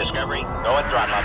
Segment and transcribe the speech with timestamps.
[0.00, 1.24] Discovery, go and throttle up.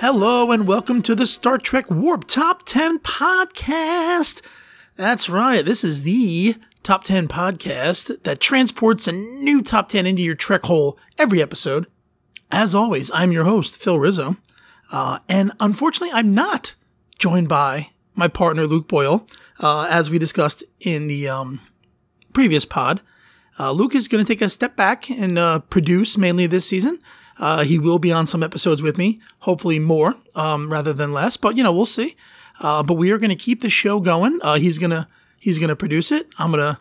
[0.00, 4.40] Hello and welcome to the Star Trek Warp Top 10 podcast.
[4.98, 10.22] That's right, this is the Top 10 podcast that transports a new Top 10 into
[10.22, 11.86] your Trek hole every episode.
[12.50, 14.38] As always, I'm your host, Phil Rizzo.
[14.90, 16.74] Uh, and unfortunately, I'm not
[17.16, 19.24] joined by my partner, Luke Boyle,
[19.60, 21.60] uh, as we discussed in the um,
[22.32, 23.00] previous pod.
[23.56, 26.98] Uh, Luke is going to take a step back and uh, produce mainly this season.
[27.38, 31.36] Uh, he will be on some episodes with me, hopefully more um, rather than less,
[31.36, 32.16] but you know we'll see.
[32.60, 34.38] Uh, but we are going to keep the show going.
[34.42, 35.08] Uh, he's gonna
[35.38, 36.28] he's gonna produce it.
[36.38, 36.80] I'm gonna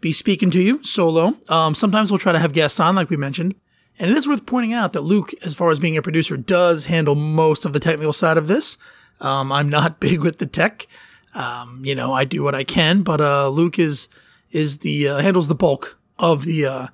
[0.00, 1.36] be speaking to you solo.
[1.48, 3.54] Um, sometimes we'll try to have guests on, like we mentioned.
[3.98, 6.86] And it is worth pointing out that Luke, as far as being a producer, does
[6.86, 8.76] handle most of the technical side of this.
[9.20, 10.86] Um, I'm not big with the tech.
[11.34, 14.08] Um, you know, I do what I can, but uh, Luke is
[14.52, 16.86] is the uh, handles the bulk of the uh,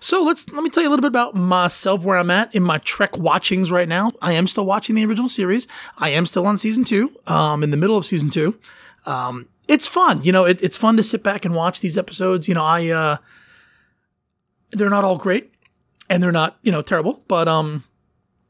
[0.00, 2.62] So let's let me tell you a little bit about myself, where I'm at in
[2.62, 4.12] my Trek watchings right now.
[4.22, 5.66] I am still watching the original series.
[5.96, 7.12] I am still on season two.
[7.26, 8.58] Um, in the middle of season two.
[9.06, 10.44] Um, it's fun, you know.
[10.44, 12.48] It, it's fun to sit back and watch these episodes.
[12.48, 13.16] You know, I uh,
[14.72, 15.52] they're not all great,
[16.08, 17.84] and they're not you know terrible, but um,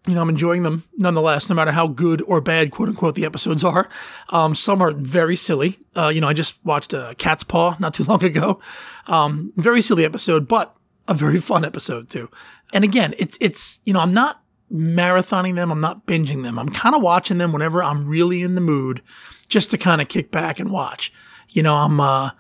[0.09, 3.27] you know, I'm enjoying them nonetheless, no matter how good or bad, quote unquote, the
[3.27, 3.91] episodes are.
[4.31, 5.79] Um, some are very silly.
[5.95, 8.59] Uh, you know, I just watched uh, Cat's Paw not too long ago.
[9.07, 10.75] Um, very silly episode, but
[11.09, 12.31] a very fun episode too.
[12.73, 14.43] And again, it's it's you know, I'm not
[14.73, 16.59] marathoning them, I'm not binging them.
[16.59, 19.03] I'm kind of watching them whenever I'm really in the mood,
[19.49, 21.13] just to kind of kick back and watch.
[21.49, 22.31] You know, I'm uh,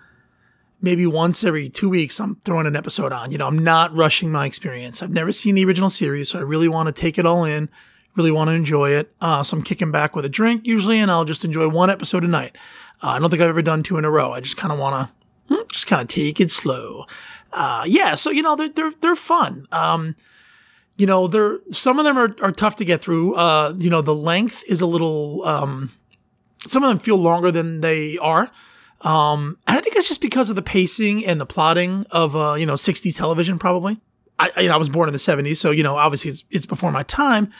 [0.80, 3.32] maybe once every two weeks I'm throwing an episode on.
[3.32, 5.02] You know, I'm not rushing my experience.
[5.02, 7.70] I've never seen the original series, so I really want to take it all in,
[8.14, 9.12] really want to enjoy it.
[9.20, 12.24] Uh, so I'm kicking back with a drink usually, and I'll just enjoy one episode
[12.24, 12.56] a night.
[13.02, 14.32] Uh, I don't think I've ever done two in a row.
[14.32, 15.14] I just kind of want to
[15.72, 17.06] just kind of take it slow.
[17.52, 19.66] Uh, yeah, so you know they're they're they're fun.
[19.72, 20.16] Um,
[20.96, 23.34] you know, they're some of them are, are tough to get through.
[23.34, 25.44] Uh, you know, the length is a little.
[25.44, 25.92] Um,
[26.66, 28.50] some of them feel longer than they are.
[29.02, 32.54] Um, and I think it's just because of the pacing and the plotting of, uh,
[32.54, 34.00] you know, 60s television, probably.
[34.38, 36.66] I, you know, I was born in the 70s, so, you know, obviously it's, it's
[36.66, 37.52] before my time.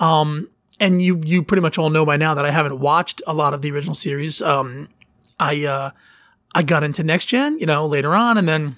[0.00, 3.32] Um, and you, you pretty much all know by now that I haven't watched a
[3.32, 4.42] lot of the original series.
[4.42, 4.88] Um,
[5.38, 5.90] I, uh,
[6.54, 8.76] I got into Next Gen, you know, later on, and then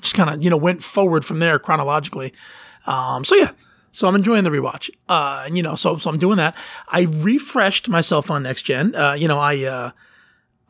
[0.00, 2.32] just kind of, you know, went forward from there chronologically.
[2.86, 3.50] Um, so yeah,
[3.92, 4.90] so I'm enjoying the rewatch.
[5.08, 6.56] Uh, you know, so, so I'm doing that.
[6.88, 8.94] I refreshed myself on Next Gen.
[8.94, 9.90] Uh, you know, I, uh,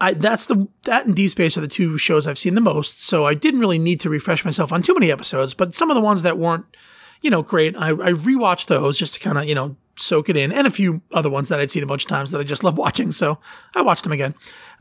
[0.00, 3.03] I, that's the that and D Space are the two shows I've seen the most,
[3.04, 5.53] so I didn't really need to refresh myself on too many episodes.
[5.53, 6.64] But some of the ones that weren't,
[7.20, 10.38] you know, great, I, I rewatched those just to kind of you know soak it
[10.38, 12.44] in, and a few other ones that I'd seen a bunch of times that I
[12.44, 13.38] just love watching, so
[13.75, 14.34] I watched them again.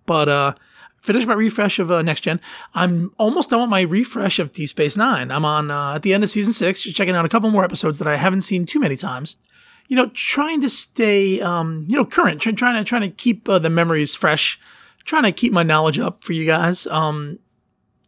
[0.05, 0.53] But uh,
[1.01, 2.39] finished my refresh of uh, Next Gen.
[2.73, 5.31] I'm almost done with my refresh of D Space Nine.
[5.31, 7.63] I'm on uh, at the end of season six, just checking out a couple more
[7.63, 9.37] episodes that I haven't seen too many times.
[9.87, 13.59] You know, trying to stay, um, you know, current, trying to trying to keep uh,
[13.59, 14.59] the memories fresh
[15.09, 16.85] trying to keep my knowledge up for you guys.
[16.87, 17.39] Um,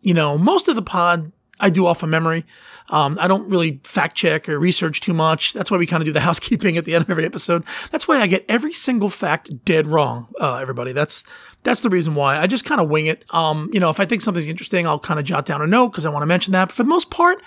[0.01, 2.45] you know, most of the pod I do off of memory.
[2.89, 5.53] Um, I don't really fact check or research too much.
[5.53, 7.63] That's why we kind of do the housekeeping at the end of every episode.
[7.89, 10.27] That's why I get every single fact dead wrong.
[10.39, 11.23] Uh, everybody, that's
[11.63, 13.23] that's the reason why I just kind of wing it.
[13.31, 15.89] Um, you know, if I think something's interesting, I'll kind of jot down a note
[15.89, 16.69] because I want to mention that.
[16.69, 17.41] But for the most part,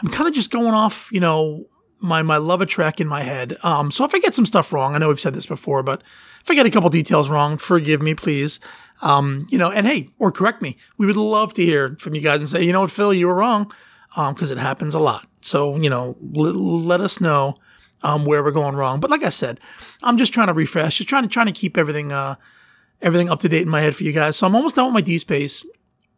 [0.00, 1.66] I'm kind of just going off, you know,
[2.00, 3.58] my my love a track in my head.
[3.62, 6.02] Um, so if I get some stuff wrong, I know we've said this before, but
[6.42, 8.58] if I get a couple details wrong, forgive me, please.
[9.02, 10.76] Um, you know, and hey, or correct me.
[10.98, 13.28] We would love to hear from you guys and say, you know what, Phil, you
[13.28, 13.72] were wrong,
[14.10, 15.26] because um, it happens a lot.
[15.42, 17.54] So you know, l- let us know
[18.02, 19.00] um, where we're going wrong.
[19.00, 19.60] But like I said,
[20.02, 22.36] I'm just trying to refresh, just trying to trying to keep everything uh,
[23.02, 24.36] everything up to date in my head for you guys.
[24.36, 25.64] So I'm almost done with my D Space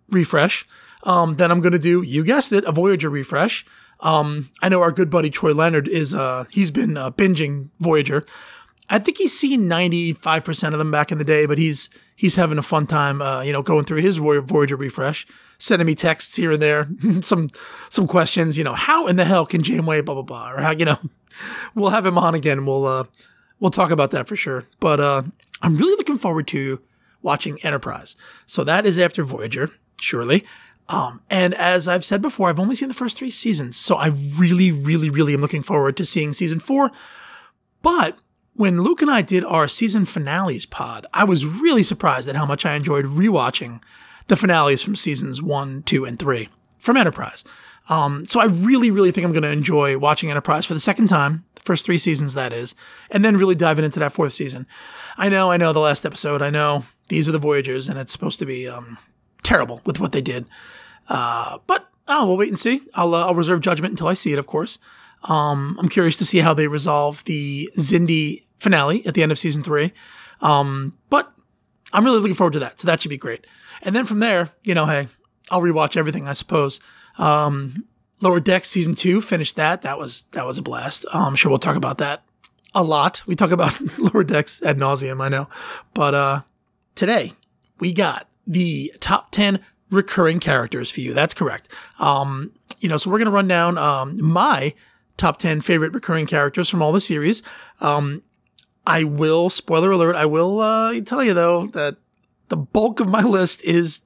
[0.08, 0.66] refresh.
[1.04, 3.64] Um, then I'm going to do, you guessed it, a Voyager refresh.
[4.00, 8.26] Um, I know our good buddy Troy Leonard is uh he's been uh, binging Voyager.
[8.90, 12.58] I think he's seen 95% of them back in the day, but he's he's having
[12.58, 15.26] a fun time uh, you know, going through his Voyager refresh,
[15.58, 16.88] sending me texts here and there,
[17.22, 17.50] some
[17.88, 20.72] some questions, you know, how in the hell can Janeway blah blah blah or how,
[20.72, 20.98] you know,
[21.74, 22.66] we'll have him on again.
[22.66, 23.04] We'll uh
[23.60, 24.64] we'll talk about that for sure.
[24.80, 25.22] But uh
[25.62, 26.80] I'm really looking forward to
[27.22, 28.16] watching Enterprise.
[28.46, 29.70] So that is after Voyager,
[30.00, 30.44] surely.
[30.88, 34.08] Um, and as I've said before, I've only seen the first three seasons, so I
[34.08, 36.90] really, really, really am looking forward to seeing season four.
[37.80, 38.18] But
[38.54, 42.44] when Luke and I did our season finales pod, I was really surprised at how
[42.44, 43.80] much I enjoyed rewatching
[44.28, 46.48] the finales from seasons one, two, and three
[46.78, 47.44] from Enterprise.
[47.88, 51.08] Um, so I really, really think I'm going to enjoy watching Enterprise for the second
[51.08, 52.74] time, the first three seasons, that is,
[53.10, 54.66] and then really diving into that fourth season.
[55.16, 58.12] I know, I know the last episode, I know these are the Voyages, and it's
[58.12, 58.98] supposed to be um,
[59.42, 60.46] terrible with what they did.
[61.08, 62.82] Uh, but oh, we'll wait and see.
[62.94, 64.78] I'll, uh, I'll reserve judgment until I see it, of course.
[65.24, 69.38] Um, I'm curious to see how they resolve the Xindi finale at the end of
[69.38, 69.92] season three.
[70.40, 71.32] Um, but
[71.92, 72.80] I'm really looking forward to that.
[72.80, 73.46] So that should be great.
[73.82, 75.08] And then from there, you know, hey,
[75.50, 76.80] I'll rewatch everything, I suppose.
[77.18, 77.84] Um,
[78.20, 79.82] Lower Deck season two, finished that.
[79.82, 81.04] That was that was a blast.
[81.12, 82.22] Uh, I'm sure we'll talk about that
[82.74, 83.22] a lot.
[83.26, 85.48] We talk about Lower Decks ad nauseum, I know.
[85.94, 86.40] But uh,
[86.94, 87.32] today
[87.80, 89.60] we got the top ten
[89.90, 91.14] recurring characters for you.
[91.14, 91.68] That's correct.
[91.98, 94.74] Um, you know, so we're gonna run down um, my
[95.16, 97.42] top ten favorite recurring characters from all the series.
[97.80, 98.22] Um,
[98.86, 100.16] I will spoiler alert.
[100.16, 101.96] I will uh, tell you though that
[102.48, 104.02] the bulk of my list is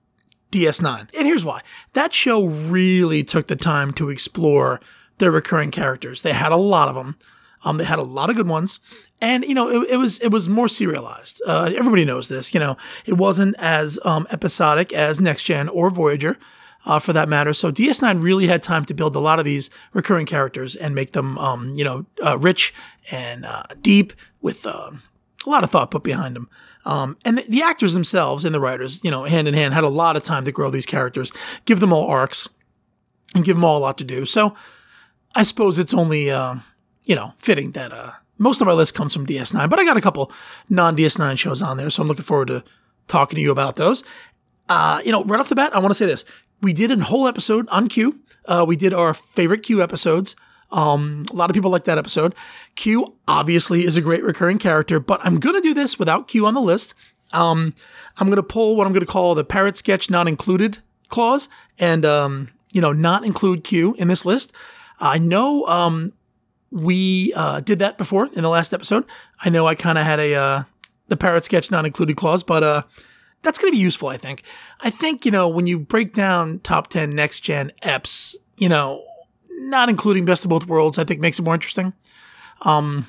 [0.52, 1.08] DS9.
[1.14, 1.60] And here's why.
[1.93, 4.81] That show really took the time to explore
[5.19, 6.22] their recurring characters.
[6.22, 7.16] They had a lot of them.
[7.64, 8.81] Um, they had a lot of good ones.
[9.20, 11.40] And, you know, it, it was, it was more serialized.
[11.46, 12.76] Uh, everybody knows this, you know,
[13.06, 16.38] it wasn't as, um, episodic as Next Gen or Voyager,
[16.84, 17.54] uh, for that matter.
[17.54, 21.12] So DS9 really had time to build a lot of these recurring characters and make
[21.12, 22.75] them, um, you know, uh, rich
[23.10, 25.02] and, uh, deep with, um,
[25.46, 26.50] a lot of thought put behind them.
[26.87, 29.83] Um, and the, the, actors themselves and the writers, you know, hand in hand, had
[29.83, 31.33] a lot of time to grow these characters,
[31.65, 32.49] give them all arcs,
[33.35, 34.25] and give them all a lot to do.
[34.25, 34.55] So
[35.35, 36.55] I suppose it's only, uh,
[37.05, 39.97] you know, fitting that uh, most of my list comes from DS9, but I got
[39.97, 40.31] a couple
[40.69, 42.62] non DS9 shows on there, so I'm looking forward to
[43.09, 44.05] talking to you about those.
[44.69, 46.25] Uh, you know, right off the bat, I want to say this.
[46.62, 48.21] We did a whole episode on Q.
[48.47, 50.37] Uh, we did our favorite Q episodes.
[50.70, 52.34] Um, a lot of people like that episode.
[52.74, 56.54] Q obviously is a great recurring character, but I'm gonna do this without Q on
[56.54, 56.94] the list.
[57.32, 57.74] Um,
[58.16, 60.78] I'm gonna pull what I'm gonna call the parrot sketch not included
[61.08, 61.48] clause,
[61.78, 64.52] and um, you know, not include Q in this list.
[64.98, 66.12] I know um,
[66.70, 69.04] we uh, did that before in the last episode.
[69.40, 70.62] I know I kind of had a uh,
[71.08, 72.82] the parrot sketch not included clause, but uh,
[73.42, 74.08] that's to be useful.
[74.08, 74.42] I think.
[74.80, 79.04] I think you know when you break down top ten next gen eps, you know
[79.56, 81.93] not including Best of Both Worlds, I think makes it more interesting.
[82.62, 83.06] Um,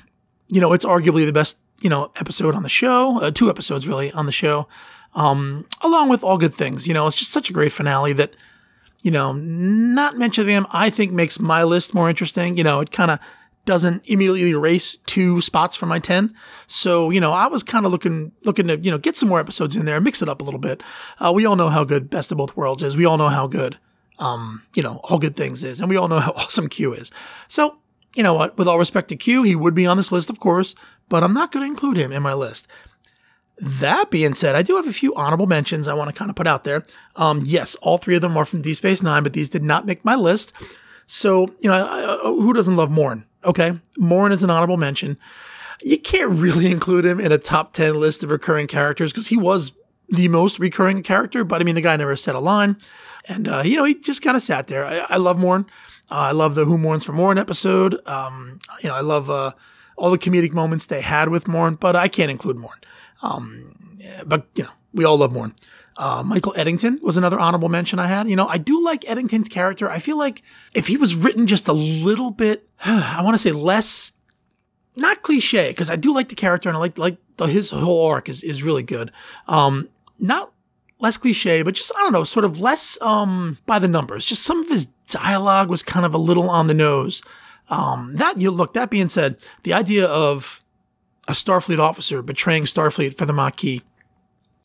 [0.48, 3.86] you know, it's arguably the best, you know, episode on the show, uh, two episodes
[3.86, 4.68] really on the show,
[5.14, 6.86] um, along with All Good Things.
[6.86, 8.34] You know, it's just such a great finale that,
[9.02, 12.56] you know, not mentioning them, I think makes my list more interesting.
[12.56, 13.18] You know, it kind of
[13.64, 16.34] doesn't immediately erase two spots from my 10.
[16.66, 19.40] So, you know, I was kind of looking, looking to, you know, get some more
[19.40, 20.82] episodes in there, mix it up a little bit.
[21.18, 22.96] Uh, we all know how good Best of Both Worlds is.
[22.96, 23.78] We all know how good
[24.18, 25.80] um, you know, all good things is.
[25.80, 27.10] And we all know how awesome Q is.
[27.46, 27.78] So,
[28.14, 28.56] you know what?
[28.58, 30.74] With all respect to Q, he would be on this list, of course,
[31.08, 32.66] but I'm not going to include him in my list.
[33.60, 36.36] That being said, I do have a few honorable mentions I want to kind of
[36.36, 36.82] put out there.
[37.16, 39.84] Um, yes, all three of them are from D Space Nine, but these did not
[39.84, 40.52] make my list.
[41.08, 43.26] So, you know, I, I, who doesn't love Morn?
[43.44, 43.78] Okay.
[43.96, 45.16] Morn is an honorable mention.
[45.82, 49.36] You can't really include him in a top 10 list of recurring characters because he
[49.36, 49.72] was
[50.08, 52.76] the most recurring character, but I mean, the guy never said a line.
[53.28, 54.84] And, uh, you know, he just kind of sat there.
[54.84, 55.66] I, I love Morn.
[56.10, 58.00] Uh, I love the Who Mourns for Morn episode.
[58.06, 59.52] Um, you know, I love uh,
[59.96, 62.78] all the comedic moments they had with Morn, but I can't include Morn.
[63.22, 65.54] Um, but, you know, we all love Morn.
[65.98, 68.28] Uh, Michael Eddington was another honorable mention I had.
[68.30, 69.90] You know, I do like Eddington's character.
[69.90, 70.42] I feel like
[70.72, 74.12] if he was written just a little bit, I want to say less,
[74.96, 78.06] not cliche, because I do like the character and I like like the, his whole
[78.06, 79.10] arc is is really good.
[79.48, 79.88] Um,
[80.20, 80.52] not
[81.00, 84.24] less cliche, but just I don't know, sort of less um by the numbers.
[84.24, 87.22] Just some of his dialogue was kind of a little on the nose.
[87.70, 88.74] Um, that you look.
[88.74, 90.64] That being said, the idea of
[91.26, 93.82] a Starfleet officer betraying Starfleet for the Maquis.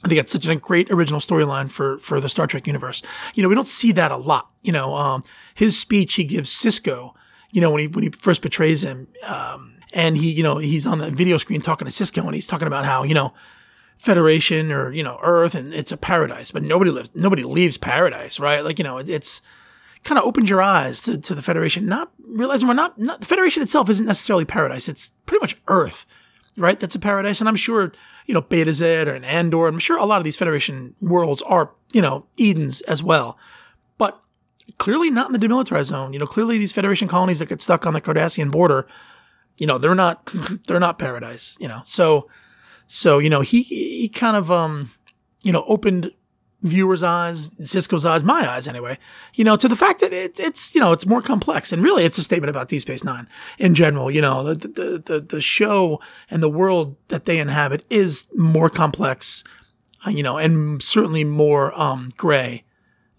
[0.03, 3.01] I think that's such a great original storyline for for the Star Trek universe.
[3.35, 4.49] You know, we don't see that a lot.
[4.61, 5.23] You know, um,
[5.55, 7.13] his speech he gives Sisko.
[7.51, 10.85] You know, when he when he first betrays him, um, and he you know he's
[10.85, 13.33] on the video screen talking to Sisko, and he's talking about how you know
[13.97, 16.51] Federation or you know Earth, and it's a paradise.
[16.51, 18.63] But nobody lives, nobody leaves paradise, right?
[18.63, 19.41] Like you know, it's
[20.03, 23.25] kind of opened your eyes to, to the Federation, not realizing we're not, not, the
[23.25, 24.89] Federation itself isn't necessarily paradise.
[24.89, 26.05] It's pretty much Earth,
[26.57, 26.79] right?
[26.79, 27.39] That's a paradise.
[27.39, 27.93] And I'm sure,
[28.25, 31.71] you know, Betazed or an Andor, I'm sure a lot of these Federation worlds are,
[31.91, 33.37] you know, Edens as well.
[33.97, 34.19] But
[34.77, 36.13] clearly not in the demilitarized zone.
[36.13, 38.87] You know, clearly these Federation colonies that get stuck on the Cardassian border,
[39.57, 40.29] you know, they're not,
[40.67, 41.81] they're not paradise, you know.
[41.85, 42.29] So,
[42.95, 44.91] so, you know, he, he kind of, um,
[45.41, 46.11] you know, opened
[46.61, 48.99] viewers' eyes, Sisko's eyes, my eyes anyway,
[49.33, 51.71] you know, to the fact that it, it's, you know, it's more complex.
[51.71, 54.11] And really, it's a statement about Deep Space Nine in general.
[54.11, 58.69] You know, the, the, the, the show and the world that they inhabit is more
[58.69, 59.43] complex,
[60.05, 62.63] uh, you know, and certainly more um, gray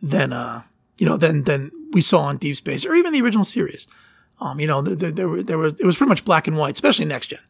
[0.00, 0.62] than, uh,
[0.98, 3.88] you know, than, than we saw on Deep Space or even the original series.
[4.40, 7.06] Um, you know, there, there, there were, it was pretty much black and white, especially
[7.06, 7.40] next gen.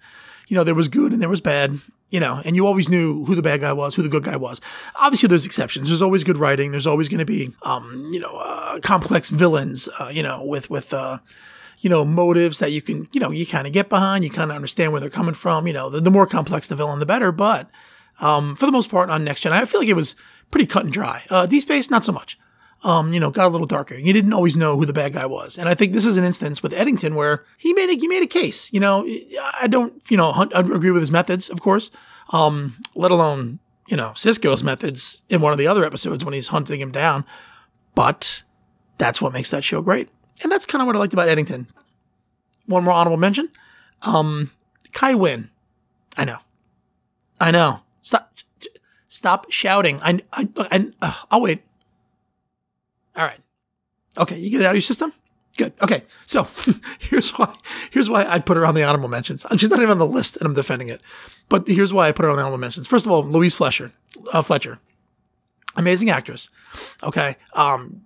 [0.49, 1.81] You know, there was good and there was bad
[2.15, 4.37] you know, and you always knew who the bad guy was, who the good guy
[4.37, 4.61] was.
[4.95, 5.89] Obviously, there's exceptions.
[5.89, 6.71] There's always good writing.
[6.71, 10.71] There's always going to be, um, you know, uh, complex villains, uh, you know, with
[10.71, 11.19] with uh,
[11.81, 14.23] you know motives that you can, you know, you kind of get behind.
[14.23, 15.67] You kind of understand where they're coming from.
[15.67, 17.33] You know, the, the more complex the villain, the better.
[17.33, 17.69] But
[18.21, 20.15] um, for the most part, on Next Gen, I feel like it was
[20.53, 21.25] pretty cut and dry.
[21.31, 22.39] Uh, D Space, not so much.
[22.85, 23.97] Um, you know, got a little darker.
[23.97, 26.25] You didn't always know who the bad guy was, and I think this is an
[26.25, 28.71] instance with Eddington where he made a he made a case.
[28.73, 29.09] You know,
[29.61, 31.91] I don't, you know, I agree with his methods, of course
[32.31, 36.49] um, let alone, you know, Sisko's methods in one of the other episodes when he's
[36.49, 37.25] hunting him down.
[37.95, 38.43] But
[38.99, 40.09] that's what makes that show great.
[40.43, 41.69] And that's kind of what I liked about Eddington.
[42.67, 43.51] One more honorable mention.
[44.03, 44.51] Um,
[44.93, 45.51] Kai Winn.
[46.17, 46.39] I know.
[47.41, 47.81] I know.
[48.03, 48.33] Stop.
[49.09, 50.01] Stop shouting.
[50.03, 51.63] I, I, I, uh, I'll wait.
[53.17, 53.41] All right.
[54.17, 55.13] Okay, you get it out of your system?
[55.57, 55.73] Good.
[55.81, 56.03] Okay.
[56.27, 56.49] So
[56.99, 57.55] here's why
[57.91, 59.45] here's why I put her on the honorable mentions.
[59.57, 61.01] She's not even on the list, and I'm defending it.
[61.49, 62.87] But here's why I put her on the honorable mentions.
[62.87, 63.93] First of all, Louise Fletcher,
[64.33, 64.81] uh, Fletcher,
[65.77, 66.49] amazing actress.
[67.03, 67.37] Okay.
[67.55, 68.03] Um,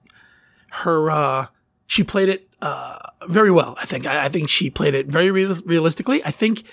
[0.70, 1.46] her uh,
[1.86, 3.76] she played it uh, very well.
[3.80, 4.06] I think.
[4.06, 6.22] I, I think she played it very real- realistically.
[6.24, 6.64] I think.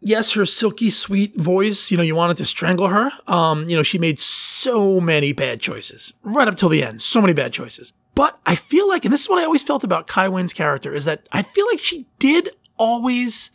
[0.00, 3.10] Yes, her silky sweet voice, you know, you wanted to strangle her.
[3.26, 7.02] Um, you know, she made so many bad choices right up till the end.
[7.02, 7.92] So many bad choices.
[8.14, 10.94] But I feel like, and this is what I always felt about Kai Winn's character,
[10.94, 13.50] is that I feel like she did always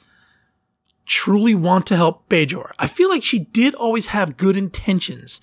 [1.05, 2.71] truly want to help Bajor.
[2.79, 5.41] I feel like she did always have good intentions.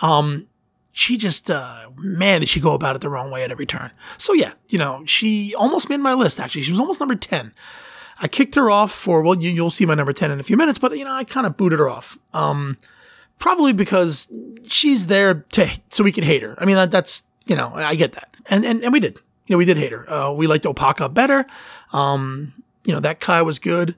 [0.00, 0.48] Um,
[0.92, 3.90] she just, uh, man, did she go about it the wrong way at every turn.
[4.18, 6.62] So yeah, you know, she almost made my list actually.
[6.62, 7.52] She was almost number 10.
[8.20, 10.56] I kicked her off for, well, you, will see my number 10 in a few
[10.56, 12.16] minutes, but you know, I kind of booted her off.
[12.32, 12.78] Um,
[13.38, 14.32] probably because
[14.68, 16.54] she's there to, so we can hate her.
[16.58, 19.18] I mean, that, that's, you know, I get that and and, and we did.
[19.46, 20.10] You know, we did hate her.
[20.10, 21.46] Uh, we liked Opaka better.
[21.92, 22.54] Um,
[22.84, 23.94] you know, that Kai was good.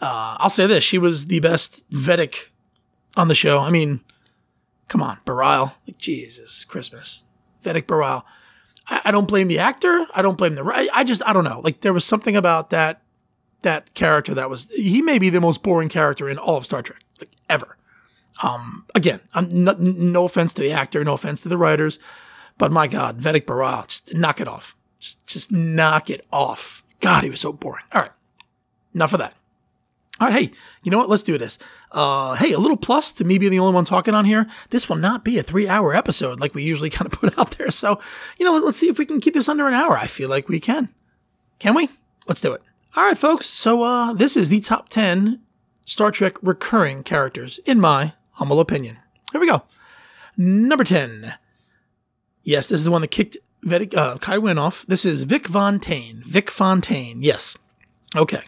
[0.00, 2.48] Uh, I'll say this: she was the best Vedek
[3.16, 3.58] on the show.
[3.58, 4.00] I mean,
[4.88, 5.74] come on, Bareil.
[5.86, 7.24] Like Jesus, Christmas,
[7.64, 8.22] Vedek Bareil.
[8.88, 10.06] I, I, don't blame the actor.
[10.12, 10.90] I don't blame the.
[10.92, 11.60] I just I don't know.
[11.62, 13.02] Like there was something about that
[13.62, 14.68] that character that was.
[14.74, 17.76] He may be the most boring character in all of Star Trek, like ever.
[18.42, 21.98] Um, again, no, no offense to the actor, no offense to the writers.
[22.58, 24.76] But my God, Vedek Bareil, just knock it off.
[24.98, 26.82] Just, just knock it off.
[27.00, 27.84] God, he was so boring.
[27.92, 28.12] All right.
[28.94, 29.34] Enough of that.
[30.20, 30.52] All right, hey,
[30.82, 31.08] you know what?
[31.08, 31.58] Let's do this.
[31.90, 34.46] Uh, hey, a little plus to me being the only one talking on here.
[34.70, 37.70] This will not be a three-hour episode like we usually kind of put out there.
[37.70, 37.98] So,
[38.38, 39.96] you know, let's see if we can keep this under an hour.
[39.96, 40.90] I feel like we can.
[41.58, 41.88] Can we?
[42.28, 42.62] Let's do it.
[42.94, 43.46] All right, folks.
[43.46, 45.40] So, uh, this is the top ten
[45.84, 48.98] Star Trek recurring characters, in my humble opinion.
[49.32, 49.62] Here we go.
[50.36, 51.34] Number ten,
[52.44, 54.84] Yes, this is the one that kicked Vedek, uh, Kai Winn off.
[54.88, 56.22] This is Vic Fontaine.
[56.26, 57.22] Vic Fontaine.
[57.22, 57.56] Yes.
[58.16, 58.42] Okay.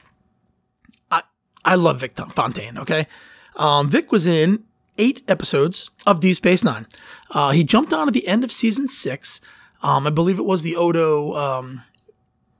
[1.10, 1.22] I
[1.64, 2.78] I love Vic Fontaine.
[2.78, 3.06] Okay.
[3.56, 4.64] Um, Vic was in
[4.98, 6.86] eight episodes of Deep Space Nine.
[7.30, 9.40] Uh, he jumped on at the end of season six.
[9.82, 11.82] Um, I believe it was the Odo um,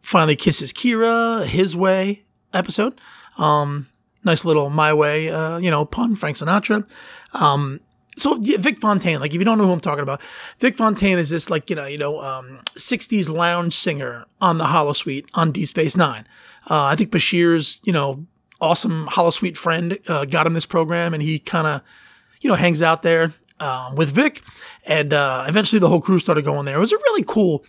[0.04, 3.00] finally kisses Kira his way episode.
[3.38, 3.88] Um,
[4.22, 6.88] nice little my way, uh, you know, pun Frank Sinatra.
[7.32, 7.80] Um,
[8.16, 10.20] so yeah, Vic Fontaine, like if you don't know who I'm talking about,
[10.60, 14.64] Vic Fontaine is this like you know you know um, 60s lounge singer on the
[14.64, 16.26] Holosuite on Deep Space Nine.
[16.70, 18.24] Uh, I think Bashir's you know
[18.60, 21.82] awesome Holosuite friend uh, got him this program, and he kind of
[22.40, 24.42] you know hangs out there um, with Vic,
[24.86, 26.76] and uh, eventually the whole crew started going there.
[26.76, 27.64] It was a really cool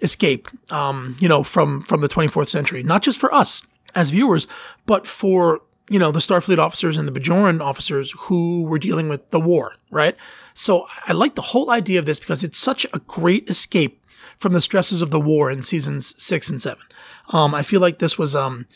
[0.00, 3.62] escape, um, you know, from from the 24th century, not just for us
[3.94, 4.46] as viewers,
[4.86, 9.28] but for you know, the Starfleet officers and the Bajoran officers who were dealing with
[9.28, 10.16] the war, right?
[10.54, 14.02] So I like the whole idea of this because it's such a great escape
[14.38, 16.84] from the stresses of the war in seasons six and seven.
[17.28, 18.66] Um, I feel like this was, um,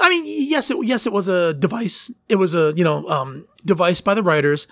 [0.00, 2.10] I mean, yes, it, yes, it was a device.
[2.28, 4.66] It was a, you know, um, device by the writers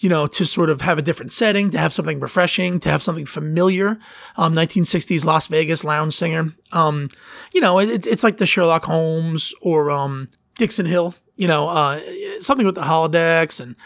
[0.00, 3.02] you know, to sort of have a different setting, to have something refreshing, to have
[3.02, 3.98] something familiar.
[4.36, 6.54] Um, 1960s Las Vegas lounge singer.
[6.72, 7.10] Um,
[7.52, 11.14] you know, it, it's like the Sherlock Holmes or um, Dixon Hill.
[11.36, 12.00] You know, uh,
[12.40, 13.76] something with the holodecks, and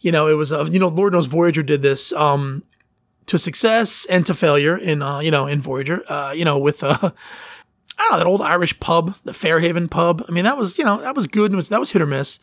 [0.00, 2.64] you know, it was uh, you know, Lord knows Voyager did this um,
[3.26, 6.02] to success and to failure in uh, you know in Voyager.
[6.10, 10.24] Uh, you know, with uh, I don't know that old Irish pub, the Fairhaven pub.
[10.28, 11.52] I mean, that was you know that was good.
[11.52, 12.40] It was that was hit or miss.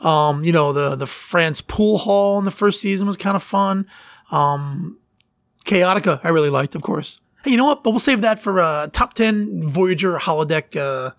[0.00, 3.42] Um, you know, the the France pool hall in the first season was kind of
[3.42, 3.86] fun.
[4.30, 4.98] Um,
[5.64, 7.20] Chaotica, I really liked, of course.
[7.44, 7.84] Hey, you know what?
[7.84, 10.76] But we'll save that for uh, top ten Voyager holodeck.
[10.76, 11.12] Uh,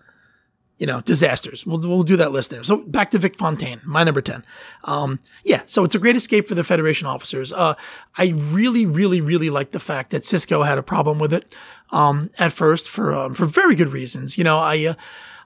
[0.82, 1.64] you know, disasters.
[1.64, 2.64] We'll, we'll do that list there.
[2.64, 4.44] So back to Vic Fontaine, my number 10.
[4.82, 7.52] Um, yeah, so it's a great escape for the Federation officers.
[7.52, 7.74] Uh,
[8.16, 11.54] I really, really, really like the fact that Sisko had a problem with it,
[11.90, 14.36] um, at first for, um, for very good reasons.
[14.36, 14.94] You know, I, uh,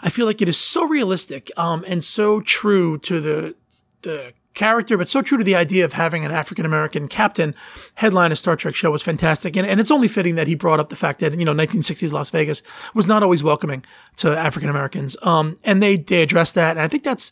[0.01, 3.55] I feel like it is so realistic, um, and so true to the,
[4.03, 7.55] the character, but so true to the idea of having an African American captain
[7.95, 9.55] headline a Star Trek show was fantastic.
[9.57, 12.13] And, and it's only fitting that he brought up the fact that, you know, 1960s
[12.13, 12.63] Las Vegas
[12.95, 13.85] was not always welcoming
[14.17, 15.17] to African Americans.
[15.23, 16.73] Um, and they, they addressed that.
[16.73, 17.31] And I think that's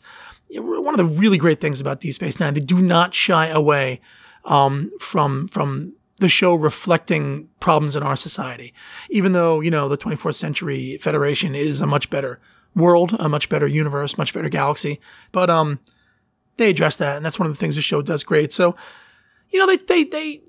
[0.49, 2.53] one of the really great things about Deep Space Nine.
[2.53, 3.99] They do not shy away,
[4.45, 8.73] um, from, from, the show reflecting problems in our society,
[9.09, 12.39] even though, you know, the 24th century Federation is a much better
[12.73, 15.01] world, a much better universe, much better galaxy.
[15.31, 15.79] But, um,
[16.57, 18.53] they address that, and that's one of the things the show does great.
[18.53, 18.75] So,
[19.49, 20.41] you know, they they they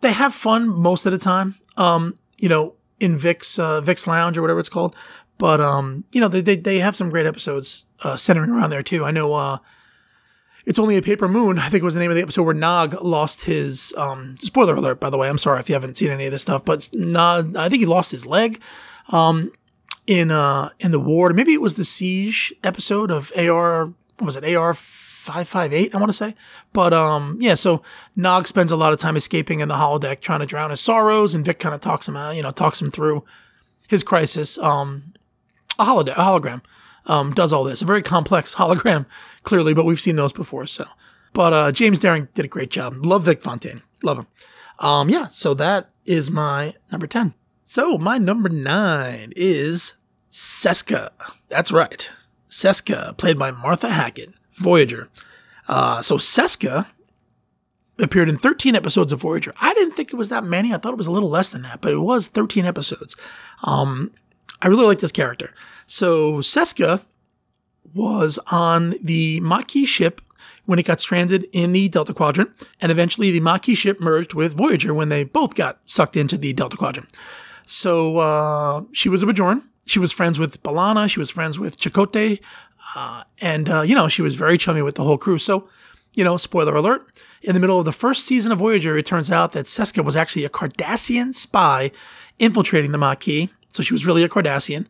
[0.00, 1.56] they have fun most of the time.
[1.76, 4.94] Um, you know, in Vic's uh, Vic's Lounge or whatever it's called.
[5.38, 8.82] But um, you know, they they, they have some great episodes uh, centering around there
[8.82, 9.04] too.
[9.04, 9.58] I know uh,
[10.66, 11.58] it's only a paper moon.
[11.58, 13.94] I think it was the name of the episode where Nog lost his.
[13.96, 15.28] Um, spoiler alert, by the way.
[15.28, 17.86] I'm sorry if you haven't seen any of this stuff, but Nog, I think he
[17.86, 18.60] lost his leg.
[19.10, 19.52] Um,
[20.06, 23.86] in uh in the ward, maybe it was the siege episode of AR.
[24.18, 24.56] What was it?
[24.56, 26.34] AR 558, I want to say.
[26.72, 27.82] But um, yeah, so
[28.16, 31.34] Nog spends a lot of time escaping in the holodeck, trying to drown his sorrows,
[31.34, 33.24] and Vic kind of talks him out, you know, talks him through
[33.88, 34.58] his crisis.
[34.58, 35.12] Um,
[35.78, 36.62] a holodeck, a hologram,
[37.06, 37.82] um, does all this.
[37.82, 39.06] A very complex hologram,
[39.42, 40.66] clearly, but we've seen those before.
[40.66, 40.86] So,
[41.32, 43.04] but uh, James Darren did a great job.
[43.04, 43.82] Love Vic Fontaine.
[44.02, 44.26] Love him.
[44.78, 47.34] Um, yeah, so that is my number 10.
[47.64, 49.92] So my number nine is
[50.32, 51.10] Seska.
[51.48, 52.10] That's right.
[52.48, 54.34] Seska, played by Martha Hackett.
[54.54, 55.08] Voyager.
[55.68, 56.86] Uh, so Seska
[57.98, 59.54] appeared in 13 episodes of Voyager.
[59.60, 60.72] I didn't think it was that many.
[60.72, 63.14] I thought it was a little less than that, but it was 13 episodes.
[63.62, 64.10] Um,
[64.62, 65.54] I really like this character.
[65.90, 67.02] So Seska
[67.92, 70.20] was on the Maquis ship
[70.64, 72.50] when it got stranded in the Delta Quadrant,
[72.80, 76.52] and eventually the Maquis ship merged with Voyager when they both got sucked into the
[76.52, 77.08] Delta Quadrant.
[77.66, 79.64] So uh, she was a Bajoran.
[79.84, 81.10] She was friends with B'Elanna.
[81.10, 82.38] She was friends with Chakotay.
[82.94, 85.38] Uh, and, uh, you know, she was very chummy with the whole crew.
[85.38, 85.68] So,
[86.14, 87.10] you know, spoiler alert,
[87.42, 90.14] in the middle of the first season of Voyager, it turns out that Seska was
[90.14, 91.90] actually a Cardassian spy
[92.38, 93.48] infiltrating the Maquis.
[93.70, 94.86] So she was really a Cardassian.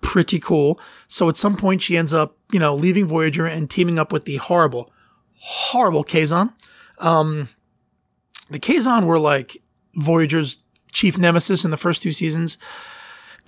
[0.00, 0.80] Pretty cool.
[1.08, 4.24] So at some point, she ends up, you know, leaving Voyager and teaming up with
[4.24, 4.92] the horrible,
[5.34, 6.52] horrible Kazon.
[6.98, 7.48] Um,
[8.50, 9.62] the Kazon were like
[9.94, 10.58] Voyager's
[10.92, 12.58] chief nemesis in the first two seasons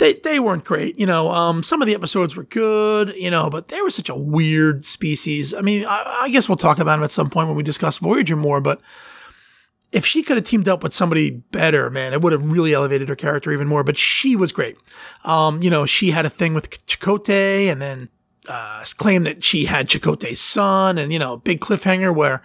[0.01, 0.99] they they weren't great.
[0.99, 4.09] You know, um, some of the episodes were good, you know, but they were such
[4.09, 5.55] a weird species.
[5.55, 7.99] I mean, I, I guess we'll talk about them at some point when we discuss
[7.99, 8.81] Voyager more, but
[9.93, 13.09] if she could have teamed up with somebody better, man, it would have really elevated
[13.09, 13.83] her character even more.
[13.83, 14.77] But she was great.
[15.25, 18.09] Um, you know, she had a thing with Chakotay and then
[18.49, 22.43] uh, claimed that she had Chakotay's son, and you know, big cliffhanger where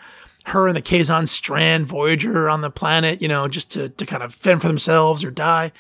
[0.47, 4.23] her and the Kazon strand Voyager on the planet, you know, just to to kind
[4.23, 5.71] of fend for themselves or die.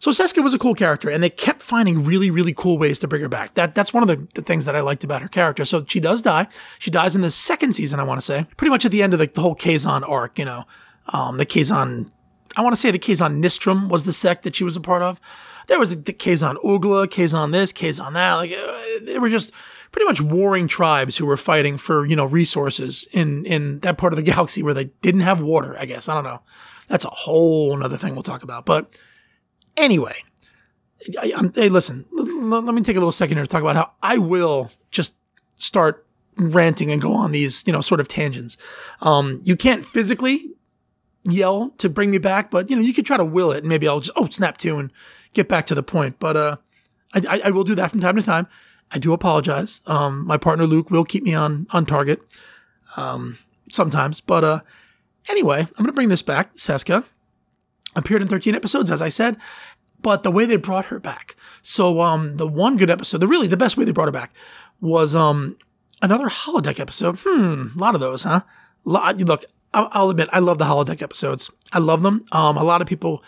[0.00, 3.08] So Seska was a cool character, and they kept finding really, really cool ways to
[3.08, 3.54] bring her back.
[3.54, 5.64] That that's one of the, the things that I liked about her character.
[5.64, 6.46] So she does die.
[6.78, 9.12] She dies in the second season, I want to say, pretty much at the end
[9.12, 10.38] of the, the whole Kazon arc.
[10.38, 10.64] You know,
[11.08, 12.10] um, the Kazon.
[12.56, 15.02] I want to say the Kazon Nistrum was the sect that she was a part
[15.02, 15.20] of.
[15.66, 18.34] There was the Kazon Ogla, Kazon this, Kazon that.
[18.34, 19.52] Like uh, they were just
[19.92, 24.12] pretty much warring tribes who were fighting for you know resources in in that part
[24.12, 25.76] of the galaxy where they didn't have water.
[25.78, 26.40] I guess I don't know.
[26.88, 28.90] That's a whole other thing we'll talk about, but
[29.78, 30.24] Anyway,
[31.20, 33.92] I, hey, listen, l- let me take a little second here to talk about how
[34.02, 35.14] I will just
[35.56, 36.04] start
[36.36, 38.56] ranting and go on these, you know, sort of tangents.
[39.00, 40.50] Um, you can't physically
[41.24, 43.68] yell to bring me back, but you know, you could try to will it and
[43.68, 44.92] maybe I'll just, oh, snap to and
[45.34, 46.18] get back to the point.
[46.18, 46.56] But, uh,
[47.14, 48.46] I, I, I will do that from time to time.
[48.90, 49.80] I do apologize.
[49.86, 52.20] Um, my partner Luke will keep me on, on target,
[52.96, 53.38] um,
[53.70, 54.60] sometimes, but, uh,
[55.28, 56.54] anyway, I'm going to bring this back.
[56.56, 57.04] Seska
[57.94, 59.36] appeared in 13 episodes, as I said,
[60.00, 61.36] but the way they brought her back.
[61.60, 64.32] So, um, the one good episode, the really the best way they brought her back
[64.80, 65.58] was, um,
[66.00, 67.18] another holodeck episode.
[67.22, 68.42] Hmm, a lot of those, huh?
[68.84, 71.50] Lot, look, I'll, admit I love the holodeck episodes.
[71.72, 72.24] I love them.
[72.32, 73.22] Um, a lot of people,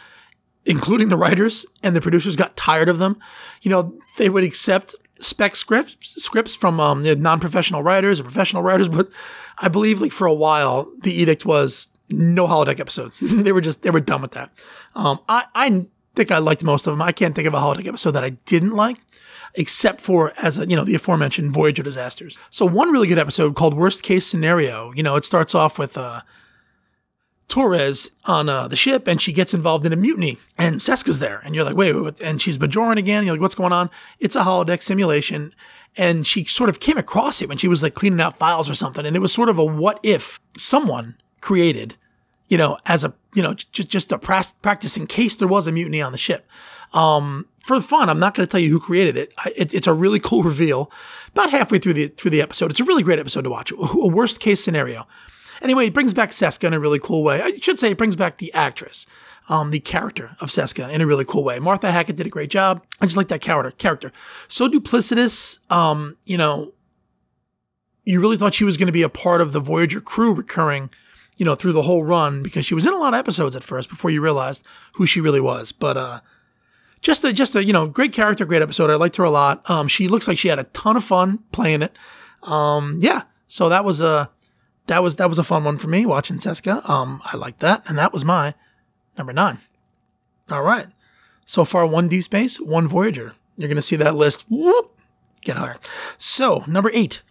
[0.65, 3.19] including the writers and the producers, got tired of them.
[3.63, 8.89] You know, they would accept spec scripts scripts from um, non-professional writers or professional writers,
[8.89, 9.11] but
[9.59, 13.21] I believe like for a while the edict was no holodeck episodes.
[13.23, 14.51] they were just they were done with that.
[14.95, 17.03] Um, I I think I liked most of them.
[17.03, 18.99] I can't think of a holodeck episode that I didn't like,
[19.55, 22.39] except for as a, you know the aforementioned Voyager disasters.
[22.51, 24.93] So one really good episode called Worst Case Scenario.
[24.93, 26.23] You know, it starts off with uh,
[27.49, 31.41] Torres on uh, the ship, and she gets involved in a mutiny, and Seska's there,
[31.45, 33.25] and you're like, wait, wait, and she's Bajoran again.
[33.25, 33.91] You're like, what's going on?
[34.19, 35.55] It's a holodeck simulation.
[35.97, 38.77] And she sort of came across it when she was like cleaning out files or
[38.77, 39.05] something.
[39.05, 41.97] And it was sort of a what if someone created,
[42.49, 45.67] you know, as a, you know, just, just a pra- practice in case there was
[45.67, 46.47] a mutiny on the ship.
[46.93, 49.33] Um, for fun, I'm not going to tell you who created it.
[49.39, 49.75] I, it.
[49.75, 50.91] It's a really cool reveal.
[51.29, 53.71] About halfway through the through the episode, it's a really great episode to watch.
[53.73, 55.07] A worst case scenario.
[55.63, 57.43] Anyway, it brings back Seska in a really cool way.
[57.43, 59.07] I should say it brings back the actress,
[59.49, 61.59] um, the character of Seska in a really cool way.
[61.59, 62.83] Martha Hackett did a great job.
[63.01, 63.71] I just like that character.
[63.73, 64.11] Character
[64.49, 65.59] so duplicitous.
[65.71, 66.73] Um, you know,
[68.05, 70.91] you really thought she was going to be a part of the Voyager crew recurring,
[71.37, 73.63] you know, through the whole run because she was in a lot of episodes at
[73.63, 75.73] first before you realized who she really was.
[75.73, 76.21] But uh,
[77.01, 78.91] just a just a you know great character, great episode.
[78.91, 79.69] I liked her a lot.
[79.71, 81.97] Um, she looks like she had a ton of fun playing it.
[82.43, 84.31] Um, yeah, so that was a
[84.87, 86.89] that was that was a fun one for me watching Seska.
[86.89, 88.55] Um, I liked that, and that was my
[89.17, 89.59] number nine.
[90.51, 90.89] All right,
[91.47, 93.35] so far one D space, one Voyager.
[93.57, 94.45] You're gonna see that list.
[94.49, 94.99] Whoop,
[95.43, 95.77] get higher.
[96.19, 97.23] So number eight,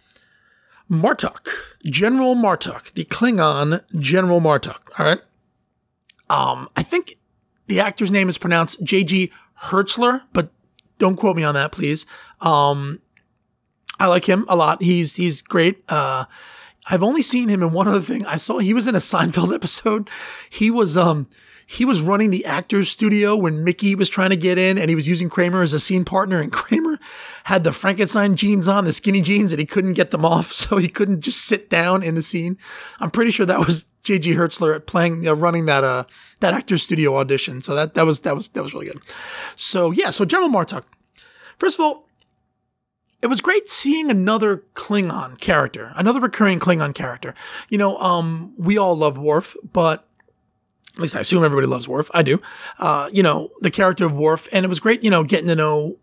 [0.90, 1.48] Martok,
[1.84, 4.78] General Martok, the Klingon General Martok.
[4.98, 5.20] All right.
[6.28, 7.16] Um, I think
[7.66, 9.32] the actor's name is pronounced J.G.
[9.64, 10.50] Hertzler, but
[10.98, 12.06] don't quote me on that, please.
[12.40, 13.00] Um,
[13.98, 14.82] I like him a lot.
[14.82, 15.82] He's he's great.
[15.88, 16.24] Uh,
[16.86, 18.24] I've only seen him in one other thing.
[18.26, 20.08] I saw he was in a Seinfeld episode.
[20.48, 21.26] He was um
[21.70, 24.96] he was running the actors studio when Mickey was trying to get in and he
[24.96, 26.98] was using Kramer as a scene partner and Kramer
[27.44, 30.78] had the Frankenstein jeans on, the skinny jeans, and he couldn't get them off, so
[30.78, 32.58] he couldn't just sit down in the scene.
[32.98, 34.34] I'm pretty sure that was J.G.
[34.34, 36.04] Hertzler playing uh, running that uh
[36.40, 37.62] that actors studio audition.
[37.62, 39.00] So that that was that was that was really good.
[39.54, 40.82] So yeah, so General Martok.
[41.56, 42.08] First of all,
[43.22, 47.32] it was great seeing another Klingon character, another recurring Klingon character.
[47.68, 50.08] You know, um, we all love Worf, but
[51.00, 52.10] at least I assume everybody loves Worf.
[52.12, 52.42] I do.
[52.78, 55.56] Uh, you know, the character of Worf, and it was great, you know, getting to
[55.56, 55.96] know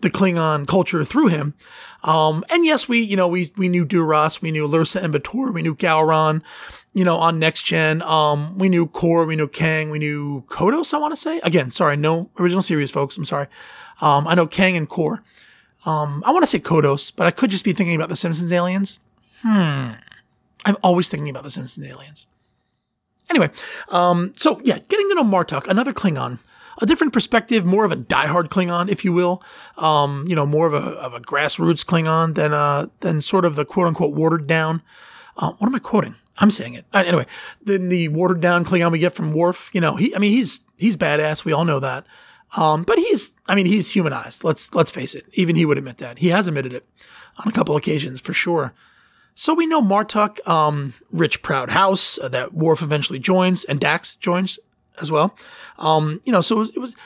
[0.00, 1.54] the Klingon culture through him.
[2.04, 5.54] Um, and yes, we, you know, we, we knew Duras, we knew Lursa and B'Etor,
[5.54, 6.42] we knew Gowron,
[6.92, 8.02] you know, on Next Gen.
[8.02, 11.40] Um, we knew Kor, we knew Kang, we knew Kodos, I want to say.
[11.42, 13.16] Again, sorry, no original series, folks.
[13.16, 13.46] I'm sorry.
[14.02, 15.22] Um, I know Kang and Kor.
[15.86, 18.52] Um, I want to say Kodos, but I could just be thinking about the Simpsons
[18.52, 19.00] aliens.
[19.40, 19.92] Hmm.
[20.66, 22.26] I'm always thinking about the Simpsons aliens.
[23.30, 23.50] Anyway,
[23.88, 26.38] um, so yeah, getting to know Martok, another Klingon,
[26.80, 29.42] a different perspective, more of a diehard Klingon, if you will.
[29.76, 33.56] Um, you know, more of a, of a grassroots Klingon than uh, than sort of
[33.56, 34.82] the quote unquote watered down.
[35.36, 36.14] Uh, what am I quoting?
[36.38, 37.26] I'm saying it uh, anyway.
[37.62, 39.70] Then the watered down Klingon we get from Worf.
[39.72, 41.44] You know, he, I mean, he's he's badass.
[41.44, 42.06] We all know that.
[42.56, 44.44] Um, but he's, I mean, he's humanized.
[44.44, 45.26] Let's, let's face it.
[45.32, 46.18] Even he would admit that.
[46.18, 46.86] He has admitted it
[47.38, 48.72] on a couple occasions for sure.
[49.38, 54.16] So we know Martok, um, rich, proud house uh, that Worf eventually joins and Dax
[54.16, 54.58] joins
[55.00, 55.36] as well.
[55.78, 56.96] Um, you know, so it was, it was,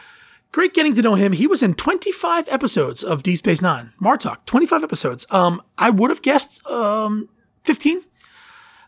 [0.52, 1.32] great getting to know him.
[1.32, 3.92] He was in 25 episodes of D Space Nine.
[4.00, 5.26] Martok, 25 episodes.
[5.30, 7.28] Um, I would have guessed, um,
[7.64, 8.02] 15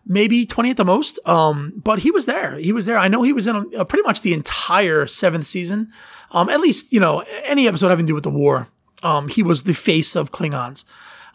[0.04, 1.18] maybe 20 at the most.
[1.26, 2.56] Um, but he was there.
[2.56, 2.98] He was there.
[2.98, 5.92] I know he was in uh, pretty much the entire seventh season.
[6.32, 8.68] Um, at least, you know, any episode having to do with the war.
[9.02, 10.84] Um, he was the face of Klingons.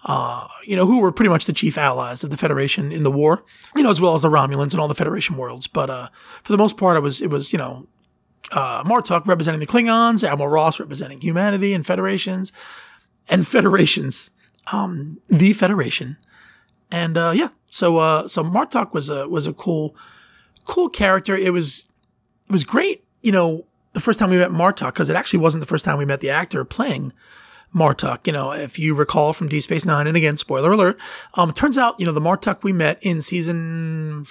[0.06, 3.12] Uh, you know, who were pretty much the chief allies of the Federation in the
[3.12, 3.44] war,
[3.76, 5.68] you know, as well as the Romulans and all the Federation worlds.
[5.68, 6.10] But, uh,
[6.44, 7.88] for the most part, it was, it was, you know,
[8.52, 12.54] uh, Martok representing the Klingons, Admiral Ross representing humanity and federations
[13.28, 14.30] and federations,
[14.72, 16.16] um, the Federation.
[16.92, 19.96] And, uh, yeah, so, uh, so Martok was a, was a cool,
[20.64, 21.36] cool character.
[21.36, 21.88] It was,
[22.48, 25.62] it was great, you know, the first time we met Martok, because it actually wasn't
[25.62, 27.14] the first time we met the actor playing
[27.74, 28.28] Martok.
[28.28, 31.00] You know, if you recall from D Space Nine, and again, spoiler alert,
[31.36, 34.26] um, turns out, you know, the Martok we met in season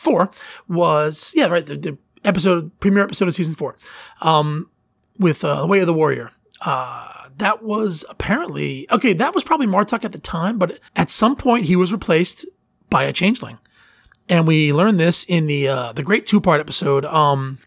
[0.00, 0.30] four
[0.68, 3.76] was, yeah, right, the, the episode, premiere episode of season four,
[4.22, 4.70] um,
[5.18, 6.30] with uh, The Way of the Warrior.
[6.62, 11.36] Uh, that was apparently, okay, that was probably Martok at the time, but at some
[11.36, 12.46] point he was replaced
[12.88, 13.58] by a changeling.
[14.28, 17.58] And we learned this in the, uh, the great two part episode, um,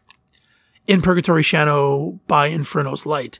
[0.85, 3.39] in Purgatory Shadow by Inferno's Light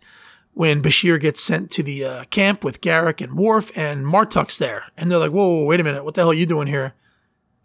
[0.54, 4.86] when Bashir gets sent to the uh, camp with Garak and Worf and Martok's there.
[4.96, 6.06] And they're like, whoa, whoa, wait a minute.
[6.06, 6.94] What the hell are you doing here?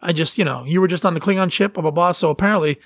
[0.00, 2.12] I just, you know, you were just on the Klingon ship, blah blah blah.
[2.12, 2.80] So apparently,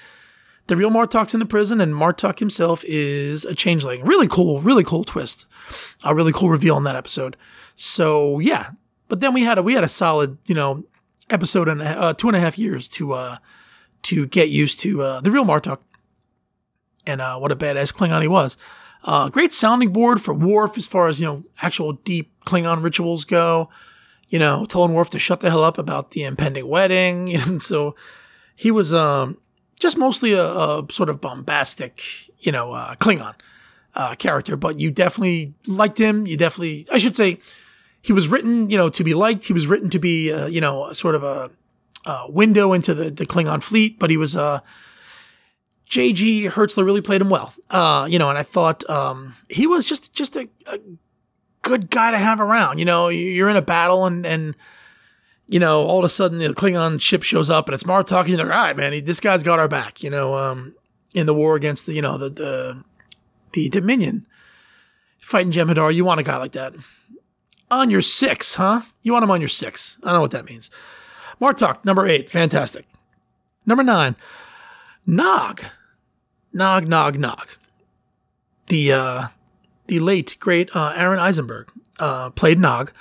[0.66, 4.04] the real Martok's in the prison, and Martok himself is a changeling.
[4.04, 5.46] Really cool, really cool twist.
[6.04, 7.36] A really cool reveal in that episode.
[7.76, 8.70] So yeah,
[9.08, 10.84] but then we had a we had a solid, you know,
[11.28, 13.36] episode and uh, two and a half years to uh
[14.02, 15.78] to get used to uh, the real Martok
[17.06, 18.56] and uh, what a badass Klingon he was.
[19.04, 23.24] Uh, great sounding board for Worf as far as you know actual deep Klingon rituals
[23.24, 23.68] go.
[24.28, 27.94] You know, telling Worf to shut the hell up about the impending wedding, and so
[28.54, 29.38] he was um,
[29.78, 32.02] just mostly a, a, sort of bombastic,
[32.38, 33.34] you know, uh, Klingon
[33.94, 34.56] uh, character.
[34.56, 36.26] But you definitely liked him.
[36.26, 37.38] You definitely, I should say,
[38.00, 39.46] he was written, you know, to be liked.
[39.46, 41.50] He was written to be, uh, you know, sort of a,
[42.28, 43.98] window into the the Klingon fleet.
[43.98, 44.60] But he was uh,
[45.92, 46.46] J.G.
[46.46, 47.52] Hertzler really played him well.
[47.68, 50.78] Uh, you know, and I thought um, he was just just a, a,
[51.60, 52.78] good guy to have around.
[52.78, 54.56] You know, you're in a battle and and
[55.48, 58.20] you know all of a sudden the Klingon ship shows up and it's Martok.
[58.20, 60.02] And you're like, all right, man, he, this guy's got our back.
[60.02, 60.74] You know, um,
[61.12, 62.84] in the war against the you know the the,
[63.52, 64.26] the Dominion
[65.20, 66.72] fighting Jem'Hadar, you want a guy like that
[67.70, 68.80] on your six, huh?
[69.02, 69.98] You want him on your six.
[70.02, 70.70] I don't know what that means.
[71.38, 72.86] Martok, number eight, fantastic.
[73.66, 74.16] Number nine,
[75.06, 75.60] Nog.
[76.52, 77.58] Nog, Nog, Nog.
[78.66, 79.26] The uh,
[79.86, 82.92] the late great uh, Aron Eisenberg uh, played Nog.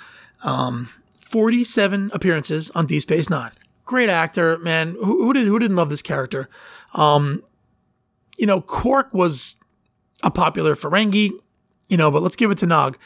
[0.43, 0.89] Um,
[1.29, 3.51] Forty-seven appearances on Deep Space Nine.
[3.85, 4.95] Great actor, man.
[4.95, 6.49] Who, who did who didn't love this character?
[6.93, 7.41] Um,
[8.37, 9.55] you know, Quark was
[10.23, 11.31] a popular Ferengi,
[11.87, 12.97] you know, but let's give it to Nog.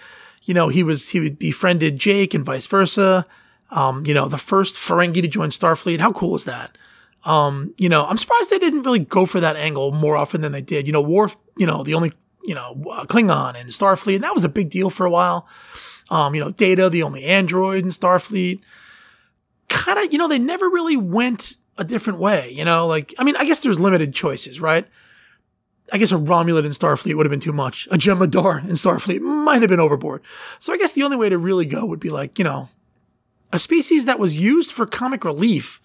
[0.43, 3.27] You know, he was he befriended Jake and vice versa.
[3.71, 5.99] Um, you know, the first Ferengi to join Starfleet.
[5.99, 6.77] How cool is that?
[7.25, 10.51] Um, you know, I'm surprised they didn't really go for that angle more often than
[10.51, 10.85] they did.
[10.85, 14.35] You know, Worf, you know, the only, you know, uh, Klingon and Starfleet, and that
[14.35, 15.47] was a big deal for a while.
[16.11, 18.61] Um, you know, Data, the only android in Starfleet.
[19.69, 23.23] Kind of, you know, they never really went a different way, you know, like, I
[23.23, 24.87] mean, I guess there's limited choices, right?
[25.91, 27.87] I guess a Romulan in Starfleet would have been too much.
[27.91, 30.23] A Jem'Hadar in Starfleet might have been overboard.
[30.59, 32.69] So I guess the only way to really go would be like, you know,
[33.51, 35.81] a species that was used for comic relief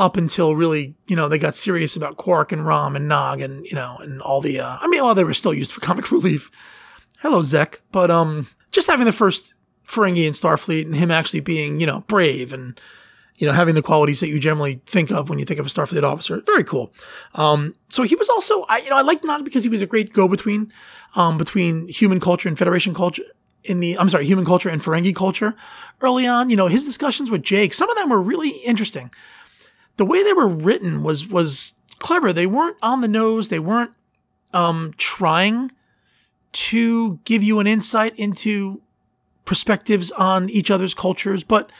[0.00, 3.66] up until really, you know, they got serious about Quark and Rom and Nog and,
[3.66, 6.10] you know, and all the, uh, I mean, well, they were still used for comic
[6.10, 6.50] relief.
[7.18, 7.82] Hello, Zek.
[7.92, 9.52] But, um, just having the first
[9.86, 12.80] Ferengi in Starfleet and him actually being, you know, brave and,
[13.36, 15.68] you know, having the qualities that you generally think of when you think of a
[15.68, 16.40] Starfleet officer.
[16.46, 16.94] Very cool.
[17.34, 19.86] Um, so he was also, I, you know, I like Nog because he was a
[19.86, 20.72] great go-between,
[21.14, 23.24] um, between human culture and Federation culture
[23.64, 25.54] in the, I'm sorry, human culture and Ferengi culture
[26.00, 26.48] early on.
[26.48, 29.10] You know, his discussions with Jake, some of them were really interesting
[29.96, 32.32] the way they were written was was clever.
[32.32, 33.48] They weren't on the nose.
[33.48, 33.92] They weren't
[34.52, 35.72] um, trying
[36.52, 38.80] to give you an insight into
[39.44, 41.70] perspectives on each other's cultures, but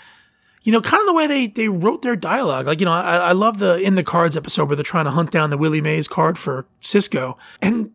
[0.63, 2.67] you know, kind of the way they they wrote their dialogue.
[2.67, 5.11] Like, you know, I, I love the in the cards episode where they're trying to
[5.11, 7.93] hunt down the Willie Mays card for Sisko, and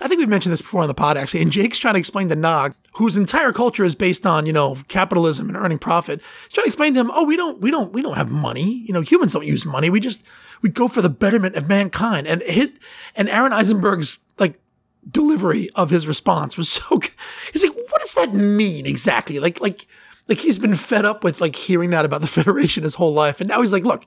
[0.00, 1.42] I think we've mentioned this before on the pod actually.
[1.42, 4.78] And Jake's trying to explain to Nog, whose entire culture is based on you know
[4.88, 6.20] capitalism and earning profit.
[6.44, 8.84] He's trying to explain to him, oh, we don't, we don't, we don't have money.
[8.86, 9.90] You know, humans don't use money.
[9.90, 10.24] We just
[10.62, 12.26] we go for the betterment of mankind.
[12.26, 12.78] And hit
[13.14, 14.60] and Aron Eisenberg's like
[15.06, 16.98] delivery of his response was so.
[16.98, 17.10] Good.
[17.52, 19.38] He's like, what does that mean exactly?
[19.38, 19.86] Like, like,
[20.28, 23.40] like he's been fed up with like hearing that about the Federation his whole life,
[23.40, 24.06] and now he's like, look,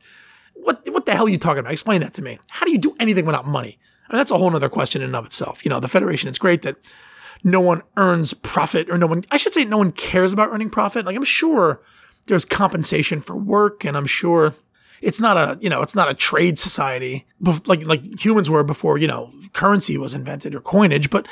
[0.54, 1.74] what what the hell are you talking about?
[1.74, 2.40] Explain that to me.
[2.50, 3.78] How do you do anything without money?
[4.14, 5.66] And that's a whole other question in and of itself.
[5.66, 6.76] You know, the Federation, it's great that
[7.44, 10.70] no one earns profit or no one, I should say, no one cares about earning
[10.70, 11.04] profit.
[11.04, 11.82] Like, I'm sure
[12.28, 14.54] there's compensation for work and I'm sure
[15.02, 17.26] it's not a, you know, it's not a trade society
[17.66, 21.10] like, like humans were before, you know, currency was invented or coinage.
[21.10, 21.28] But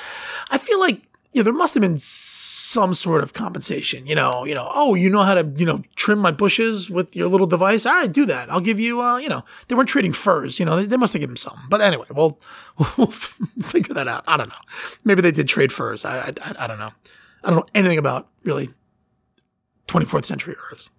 [0.49, 1.03] I feel like
[1.39, 5.09] know, there must have been some sort of compensation, you know, you know, oh, you
[5.09, 7.85] know how to, you know, trim my bushes with your little device.
[7.85, 8.51] I do that.
[8.51, 11.13] I'll give you, uh, you know, they weren't trading furs, you know, they, they must
[11.13, 11.59] have given him some.
[11.69, 12.37] But anyway, we'll,
[12.97, 13.07] we'll
[13.61, 14.23] figure that out.
[14.27, 14.55] I don't know.
[15.03, 16.03] Maybe they did trade furs.
[16.03, 16.91] I, I, I don't know.
[17.43, 18.69] I don't know anything about really
[19.87, 20.89] 24th century Earth.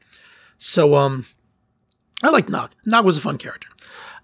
[0.59, 1.27] So, um,
[2.23, 2.71] I like Nog.
[2.87, 3.69] Nog was a fun character.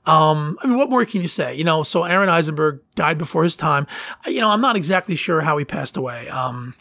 [0.08, 1.54] Um, I mean, what more can you say?
[1.54, 3.86] You know, so Aron Eisenberg died before his time.
[4.26, 6.28] You know, I'm not exactly sure how he passed away.
[6.28, 6.74] Um,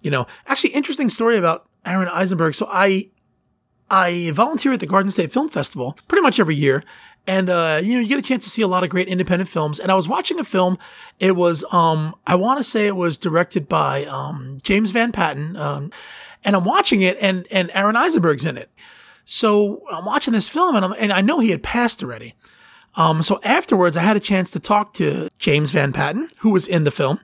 [0.00, 2.54] you know, actually, interesting story about Aron Eisenberg.
[2.54, 3.10] So I,
[3.90, 6.82] I volunteer at the Garden State Film Festival pretty much every year.
[7.26, 9.48] And, uh, you know, you get a chance to see a lot of great independent
[9.48, 9.80] films.
[9.80, 10.78] And I was watching a film.
[11.18, 15.56] It was, um, I want to say it was directed by, um, James Van Patten.
[15.56, 15.90] Um,
[16.44, 18.70] and I'm watching it and, and Aron Eisenberg's in it.
[19.24, 22.34] So I'm watching this film and, and I know he had passed already.
[22.96, 26.68] Um, so afterwards, I had a chance to talk to James Van Patten, who was
[26.68, 27.18] in the film.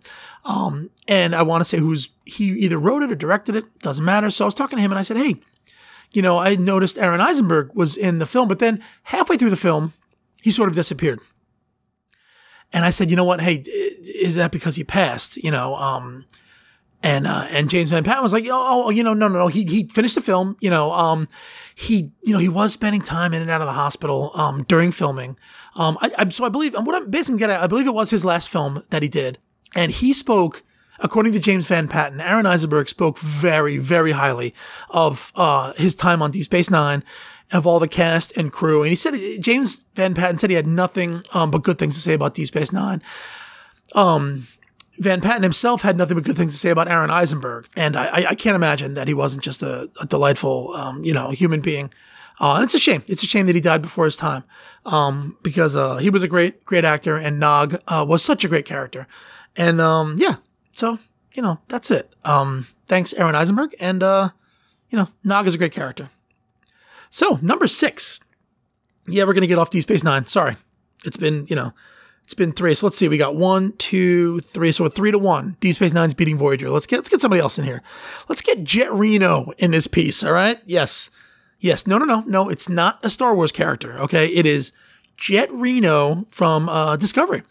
[0.45, 4.05] Um, and I want to say who's he either wrote it or directed it, doesn't
[4.05, 4.31] matter.
[4.31, 5.37] So I was talking to him and I said, Hey,
[6.13, 9.57] you know, I noticed Aron Eisenberg was in the film, but then halfway through the
[9.57, 9.93] film,
[10.43, 11.21] he sort of disappeared.
[12.73, 13.41] And I said, you know what?
[13.41, 15.37] Hey, is that because he passed?
[15.37, 16.25] You know, um,
[17.03, 19.47] and uh, and James Van Patten was like, oh, oh, you know, no, no, no.
[19.49, 20.57] He he finished the film.
[20.61, 21.29] You know, um,
[21.75, 24.93] he you know he was spending time in and out of the hospital um, during
[24.93, 25.37] filming.
[25.77, 27.95] Um, I, I so I believe and what I'm basically getting at, I believe it
[27.95, 29.39] was his last film that he did,
[29.75, 30.63] and he spoke.
[31.03, 34.55] According to James Van Patten, Aron Eisenberg spoke very, very highly
[34.91, 37.03] of uh, his time on Deep Space Nine,
[37.53, 38.83] of all the cast and crew.
[38.83, 42.03] And he said James Van Patten said he had nothing um, but good things to
[42.03, 43.03] say about Deep Space Nine.
[43.95, 44.47] Um,
[44.99, 48.27] Van Patten himself had nothing but good things to say about Aron Eisenberg, and I,
[48.29, 51.91] I can't imagine that he wasn't just a, a delightful, um, you know, human being.
[52.41, 53.05] Uh, and it's a shame.
[53.07, 54.45] It's a shame that he died before his time,
[54.87, 58.49] um, because uh, he was a great, great actor, and Nog uh, was such a
[58.49, 59.07] great character.
[59.57, 60.37] And um, yeah,
[60.73, 60.99] so
[61.35, 62.15] you know, that's it.
[62.25, 64.31] Um, thanks, Aron Eisenberg, and uh,
[64.89, 66.09] you know, Nog is a great character.
[67.11, 68.21] So number six,
[69.07, 70.27] yeah, we're gonna get off Deep Space Nine.
[70.29, 70.57] Sorry,
[71.05, 71.75] it's been you know
[72.25, 72.75] it's been three.
[72.75, 73.09] So let's see.
[73.09, 74.73] We got one, two, three.
[74.73, 75.57] So three to one.
[75.61, 76.71] Deep Space Nine's beating Voyager.
[76.71, 77.83] Let's get let's get somebody else in here.
[78.29, 80.23] Let's get Jet Reno in this piece.
[80.23, 80.59] All right.
[80.65, 81.11] Yes.
[81.61, 81.87] Yes.
[81.87, 81.99] No.
[81.99, 82.05] No.
[82.05, 82.21] No.
[82.27, 82.49] No.
[82.49, 83.99] It's not a Star Wars character.
[84.01, 84.27] Okay.
[84.27, 84.73] It is
[85.17, 87.43] Jet Reno from uh, Discovery.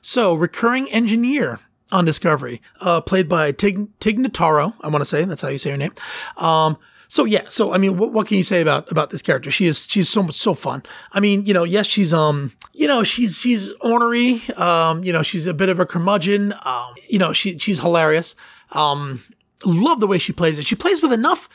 [0.00, 1.60] So recurring engineer
[1.92, 4.74] on Discovery, uh, played by Tig, Tig Notaro.
[4.80, 5.92] I want to say that's how you say her name.
[6.36, 9.50] Um, so yeah, so I mean, what, what can you say about about this character?
[9.50, 10.82] She is she's so much so fun.
[11.12, 14.40] I mean, you know, yes, she's um, you know, she's she's ornery.
[14.56, 16.52] Um, you know, she's a bit of a curmudgeon.
[16.64, 18.34] Um, you know, she she's hilarious.
[18.72, 19.22] Um,
[19.64, 20.66] love the way she plays it.
[20.66, 21.48] She plays with enough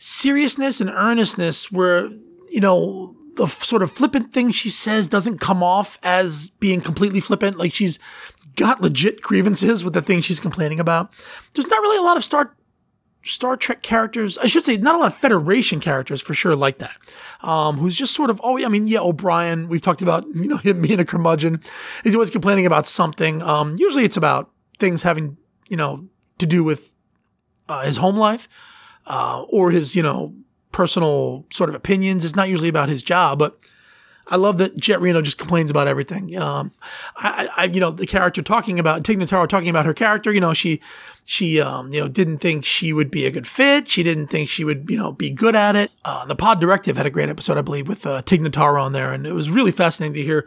[0.00, 2.08] seriousness and earnestness where
[2.48, 7.20] you know the sort of flippant thing she says doesn't come off as being completely
[7.20, 7.58] flippant.
[7.58, 7.98] Like she's
[8.56, 11.12] got legit grievances with the thing she's complaining about.
[11.54, 12.56] There's not really a lot of Star
[13.22, 16.78] Star Trek characters, I should say, not a lot of Federation characters for sure like
[16.78, 16.96] that.
[17.42, 20.48] Um, who's just sort of, oh, yeah, I mean, yeah, O'Brien, we've talked about, you
[20.48, 21.60] know, him being a curmudgeon.
[22.02, 23.42] He's always complaining about something.
[23.42, 25.36] Um, usually it's about things having,
[25.68, 26.08] you know,
[26.38, 26.94] to do with
[27.68, 28.48] uh, his home life
[29.10, 30.32] uh, or his, you know,
[30.70, 32.24] personal sort of opinions.
[32.24, 33.58] It's not usually about his job, but
[34.28, 36.38] I love that Jet Reno just complains about everything.
[36.38, 36.70] Um,
[37.16, 40.32] I, I, you know, the character talking about Tig Notaro talking about her character.
[40.32, 40.80] You know, she,
[41.24, 43.88] she, um, you know, didn't think she would be a good fit.
[43.88, 45.90] She didn't think she would, you know, be good at it.
[46.04, 48.92] Uh, the Pod Directive had a great episode, I believe, with uh, Tig Notaro on
[48.92, 50.46] there, and it was really fascinating to hear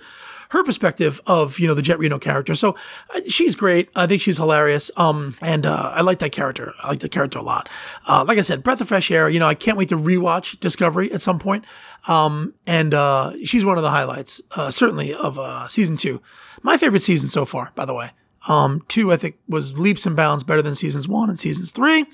[0.54, 2.54] her perspective of you know the Jet Reno character.
[2.54, 2.76] So
[3.14, 3.90] uh, she's great.
[3.96, 4.92] I think she's hilarious.
[4.96, 6.74] Um, and uh, I like that character.
[6.80, 7.70] I like the character a lot.
[8.08, 9.28] Uh, like I said, breath of fresh air.
[9.28, 11.66] You know, I can't wait to rewatch Discovery at some point.
[12.08, 16.22] Um, and uh, she's one of the highlights, uh, certainly of uh, season two.
[16.62, 18.12] My favorite season so far, by the way.
[18.48, 22.06] Um, two, I think, was leaps and bounds better than seasons one and seasons three.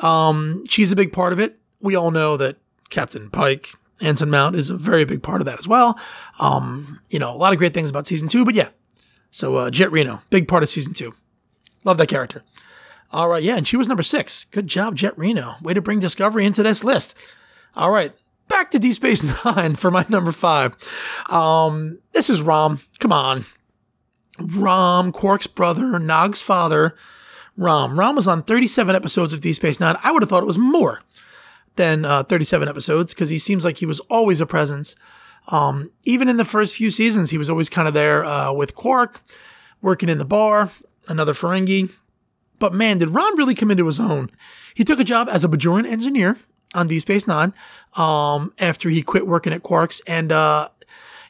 [0.00, 1.58] Um, she's a big part of it.
[1.80, 2.58] We all know that
[2.90, 5.98] Captain Pike Anson Mount is a very big part of that as well.
[6.38, 8.68] Um, you know, a lot of great things about season two, but yeah.
[9.30, 11.14] So uh, Jet Reno, big part of season two.
[11.84, 12.42] Love that character.
[13.10, 14.44] All right, yeah, and she was number six.
[14.44, 15.56] Good job, Jet Reno.
[15.60, 17.14] Way to bring Discovery into this list.
[17.76, 18.14] All right,
[18.48, 20.74] back to Deep Space Nine for my number five.
[21.28, 22.80] Um, this is Rom.
[23.00, 23.44] Come on.
[24.38, 26.96] Rom, Quark's brother, Nog's father.
[27.56, 27.98] Rom.
[27.98, 29.96] Rom was on 37 episodes of Deep Space Nine.
[30.02, 31.00] I would have thought it was more
[31.76, 34.94] than uh, 37 episodes because he seems like he was always a presence.
[35.48, 38.74] Um, even in the first few seasons, he was always kind of there uh, with
[38.74, 39.20] Quark,
[39.80, 40.70] working in the bar,
[41.08, 41.90] another Ferengi.
[42.58, 44.30] But man, did Rom really come into his own?
[44.74, 46.36] He took a job as a Bajoran engineer
[46.74, 47.52] on Deep Space Nine
[47.96, 50.00] um, after he quit working at Quark's.
[50.06, 50.68] And, uh,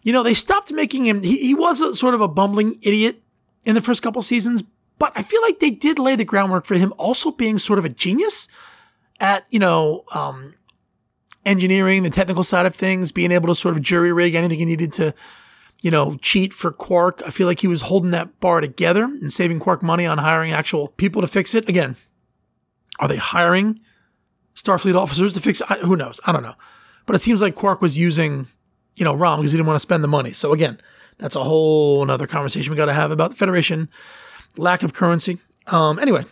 [0.02, 3.22] you know, they stopped making him, he, he was a, sort of a bumbling idiot
[3.64, 4.62] in the first couple seasons,
[4.98, 7.84] but I feel like they did lay the groundwork for him also being sort of
[7.84, 8.48] a genius
[9.22, 10.54] at, you know, um,
[11.46, 14.64] engineering, the technical side of things, being able to sort of jury rig anything he
[14.64, 15.14] needed to,
[15.80, 17.22] you know, cheat for Quark.
[17.24, 20.52] I feel like he was holding that bar together and saving Quark money on hiring
[20.52, 21.68] actual people to fix it.
[21.68, 21.96] Again,
[22.98, 23.80] are they hiring
[24.54, 25.78] Starfleet officers to fix it?
[25.78, 26.20] Who knows?
[26.26, 26.56] I don't know.
[27.06, 28.48] But it seems like Quark was using,
[28.96, 30.32] you know, Rom because he didn't want to spend the money.
[30.32, 30.80] So again,
[31.18, 33.88] that's a whole another conversation we got to have about the Federation
[34.56, 35.38] lack of currency.
[35.68, 36.24] Um, anyway,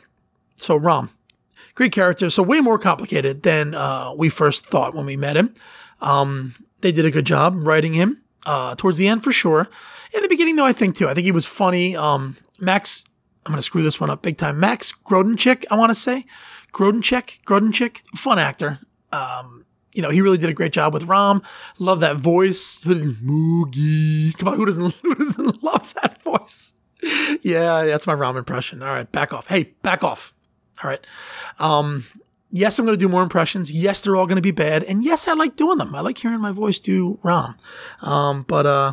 [0.56, 1.10] so Rom,
[1.80, 2.28] great character.
[2.28, 5.54] So way more complicated than uh, we first thought when we met him.
[6.02, 9.66] Um, they did a good job writing him uh, towards the end for sure.
[10.12, 11.08] In the beginning, though, I think too.
[11.08, 11.96] I think he was funny.
[11.96, 13.02] Um, Max,
[13.46, 14.60] I'm gonna screw this one up big time.
[14.60, 16.26] Max Grodenchik, I want to say,
[16.74, 18.80] Grodenchik, Grodenchik, fun actor.
[19.10, 19.64] Um,
[19.94, 21.42] you know, he really did a great job with Rom.
[21.78, 22.82] Love that voice.
[22.82, 24.36] Who doesn't Moogie?
[24.36, 26.74] Come on, who doesn't who doesn't love that voice?
[27.42, 28.82] Yeah, that's my Rom impression.
[28.82, 29.46] All right, back off.
[29.46, 30.34] Hey, back off.
[30.82, 31.04] All right.
[31.58, 32.04] Um,
[32.52, 33.70] Yes, I'm going to do more impressions.
[33.70, 34.82] Yes, they're all going to be bad.
[34.82, 35.94] And yes, I like doing them.
[35.94, 37.56] I like hearing my voice do Rom.
[38.02, 38.92] Um, but, uh,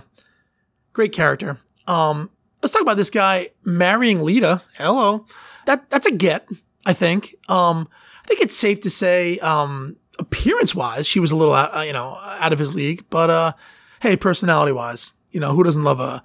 [0.93, 1.57] great character.
[1.87, 2.29] Um,
[2.61, 4.61] let's talk about this guy marrying Leeta.
[4.75, 5.25] Hello.
[5.65, 6.47] That, that's a get,
[6.85, 7.35] I think.
[7.49, 7.89] Um,
[8.23, 11.81] I think it's safe to say, um, appearance wise, she was a little, out, uh,
[11.81, 13.53] you know, out of his league, but, uh,
[14.01, 16.21] hey, personality wise, you know, who doesn't love a,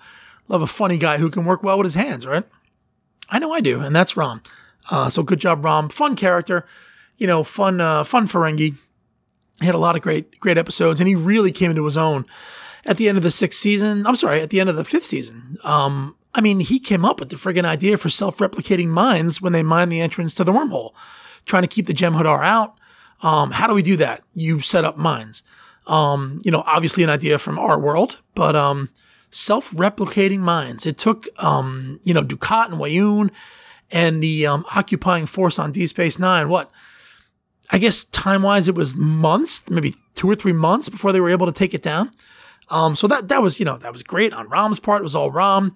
[0.48, 2.44] love a funny guy who can work well with his hands, right?
[3.30, 3.80] I know I do.
[3.80, 4.42] And that's Rom.
[4.90, 5.88] Uh, so good job, Rom.
[5.88, 6.66] Fun character
[7.22, 8.74] you know, fun, uh, fun Ferengi.
[9.60, 12.24] He had a lot of great, great episodes, and he really came into his own
[12.84, 14.04] at the end of the sixth season.
[14.08, 15.56] I'm sorry, at the end of the fifth season.
[15.62, 19.62] Um, I mean, he came up with the friggin' idea for self-replicating mines when they
[19.62, 20.94] mine the entrance to the wormhole,
[21.46, 22.74] trying to keep the Jem'Hadar out.
[23.22, 24.24] Um, how do we do that?
[24.34, 25.44] You set up mines.
[25.86, 28.88] Um, you know, obviously an idea from our world, but um,
[29.30, 30.86] self-replicating mines.
[30.86, 33.30] It took, um, you know, Dukat and Weyoun
[33.92, 36.48] and the um, occupying force on D Space Nine.
[36.48, 36.70] What?
[37.70, 41.30] I guess time wise, it was months, maybe two or three months before they were
[41.30, 42.10] able to take it down.
[42.68, 45.02] Um, so that that was you know that was great on Rom's part.
[45.02, 45.74] It was all Rom.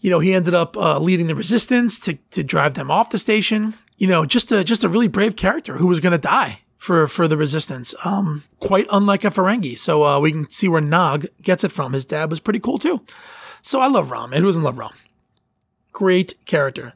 [0.00, 3.18] You know, he ended up uh, leading the resistance to to drive them off the
[3.18, 3.74] station.
[3.96, 7.08] You know, just a just a really brave character who was going to die for
[7.08, 7.94] for the resistance.
[8.04, 9.78] Um, quite unlike a Ferengi.
[9.78, 11.94] So uh, we can see where Nog gets it from.
[11.94, 13.00] His dad was pretty cool too.
[13.62, 14.32] So I love Rom.
[14.32, 14.94] Who doesn't love Rom?
[15.92, 16.92] Great character.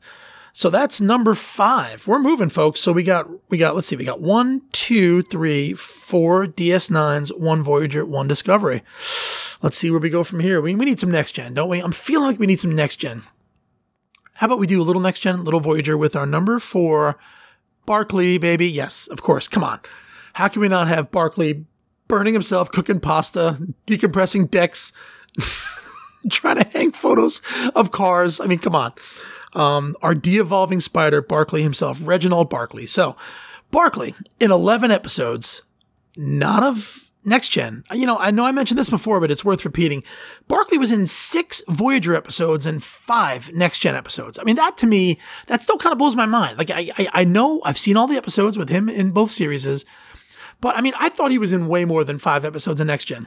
[0.53, 2.07] So that's number five.
[2.07, 2.81] We're moving, folks.
[2.81, 7.63] So we got, we got, let's see, we got one, two, three, four DS9s, one
[7.63, 8.83] Voyager, one Discovery.
[9.63, 10.61] Let's see where we go from here.
[10.61, 11.81] We, we need some next gen, don't we?
[11.81, 13.23] I'm feeling like we need some next gen.
[14.35, 17.19] How about we do a little next gen, little Voyager with our number four,
[17.87, 18.69] Barclay, baby?
[18.69, 19.49] Yes, of course.
[19.49, 19.81] Come on.
[20.35, 21.65] How can we not have Barclay
[22.09, 24.93] burning himself, cooking pasta, decompressing decks,
[26.31, 27.43] trying to hang photos
[27.75, 28.41] of cars?
[28.41, 28.95] I mean, come on
[29.53, 32.87] um, our de-evolving spider, Barclay himself, Reginald Barclay.
[32.87, 33.17] So,
[33.71, 35.63] Barclay, in 11 episodes,
[36.17, 37.85] not of Next Gen.
[37.93, 40.03] You know, I know I mentioned this before, but it's worth repeating.
[40.49, 44.39] Barclay was in six Voyager episodes and five Next Gen episodes.
[44.39, 46.57] I mean, that to me, that still kind of blows my mind.
[46.57, 49.85] Like, I, I, I know I've seen all the episodes with him in both series,
[50.61, 53.05] but I mean, I thought he was in way more than five episodes of Next
[53.05, 53.27] Gen.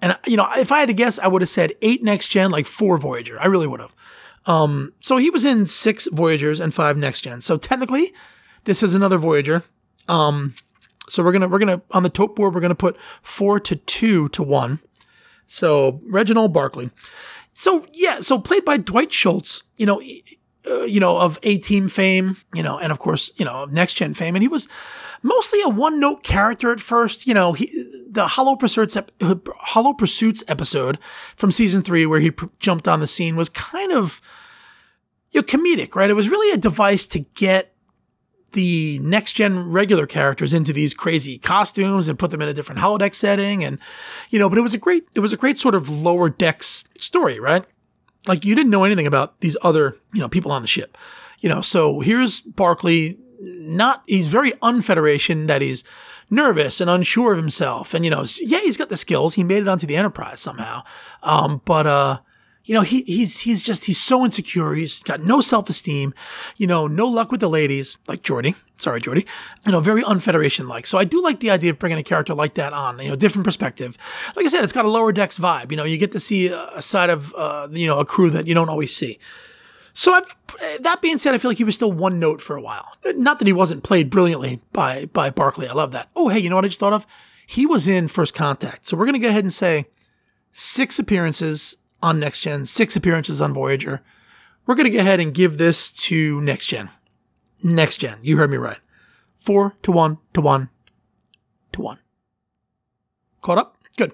[0.00, 2.50] And, you know, if I had to guess, I would have said eight Next Gen,
[2.50, 3.38] like four Voyager.
[3.40, 3.94] I really would have.
[4.46, 7.40] Um, so he was in six Voyagers and five Next Gen.
[7.40, 8.12] So technically,
[8.64, 9.62] this is another Voyager.
[10.08, 10.54] Um,
[11.08, 14.28] so we're gonna we're gonna on the tote board we're gonna put four to two
[14.30, 14.80] to one.
[15.46, 16.90] So Reginald Barclay.
[17.52, 19.62] So yeah, so played by Dwight Schultz.
[19.76, 20.02] You know,
[20.66, 22.36] uh, you know of A Team fame.
[22.54, 24.68] You know, and of course you know Next Gen fame, and he was
[25.24, 27.26] mostly a one note character at first.
[27.26, 27.66] You know, he,
[28.08, 28.96] the Hollow Pursuits,
[29.56, 31.00] Hollow Pursuits episode
[31.34, 34.20] from season three, where he pr- jumped on the scene, was kind of
[35.32, 36.10] you know, comedic, right?
[36.10, 37.74] It was really a device to get
[38.52, 42.80] the next gen regular characters into these crazy costumes and put them in a different
[42.80, 43.64] holodeck setting.
[43.64, 43.80] And,
[44.30, 46.84] you know, but it was a great, it was a great sort of lower decks
[46.96, 47.64] story, right?
[48.28, 50.96] Like you didn't know anything about these other, you know, people on the ship,
[51.40, 55.84] you know, so here's Barclay, not, he's very unfederation that he's
[56.30, 57.94] nervous and unsure of himself.
[57.94, 59.34] And, you know, yeah, he's got the skills.
[59.34, 60.82] He made it onto the Enterprise somehow.
[61.22, 62.18] Um, but, uh,
[62.64, 64.74] you know, he, he's, he's just, he's so insecure.
[64.74, 66.14] He's got no self-esteem,
[66.56, 69.26] you know, no luck with the ladies, like Geordi Sorry, Geordi
[69.64, 70.86] You know, very unfederation like.
[70.86, 73.16] So I do like the idea of bringing a character like that on, you know,
[73.16, 73.96] different perspective.
[74.34, 75.70] Like I said, it's got a lower decks vibe.
[75.70, 78.46] You know, you get to see a side of, uh, you know, a crew that
[78.46, 79.18] you don't always see.
[79.94, 80.36] So I've,
[80.80, 82.96] that being said, I feel like he was still one note for a while.
[83.14, 85.68] Not that he wasn't played brilliantly by, by Barclay.
[85.68, 86.10] I love that.
[86.16, 87.06] Oh, hey, you know what I just thought of?
[87.46, 88.86] He was in First Contact.
[88.86, 89.86] So we're going to go ahead and say
[90.52, 94.02] six appearances on Next Gen, six appearances on Voyager.
[94.66, 96.90] We're going to go ahead and give this to Next Gen.
[97.62, 98.18] Next Gen.
[98.20, 98.78] You heard me right.
[99.36, 100.70] Four to one to one
[101.72, 101.98] to one.
[103.42, 103.76] Caught up?
[103.96, 104.12] Good.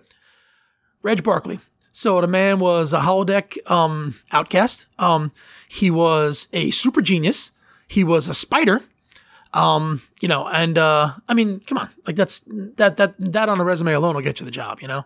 [1.02, 1.60] Reg Barclay.
[1.92, 4.86] So the man was a holodeck um, outcast.
[4.98, 5.32] Um,
[5.72, 7.52] he was a super genius.
[7.86, 8.82] He was a spider.
[9.54, 13.60] Um, you know, and uh, I mean, come on, like that's that that that on
[13.60, 14.80] a resume alone will get you the job.
[14.80, 15.04] You know,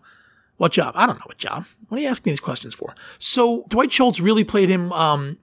[0.56, 0.94] what job?
[0.96, 1.66] I don't know what job.
[1.88, 2.94] What are you asking me these questions for?
[3.18, 5.36] So Dwight Schultz really played him um,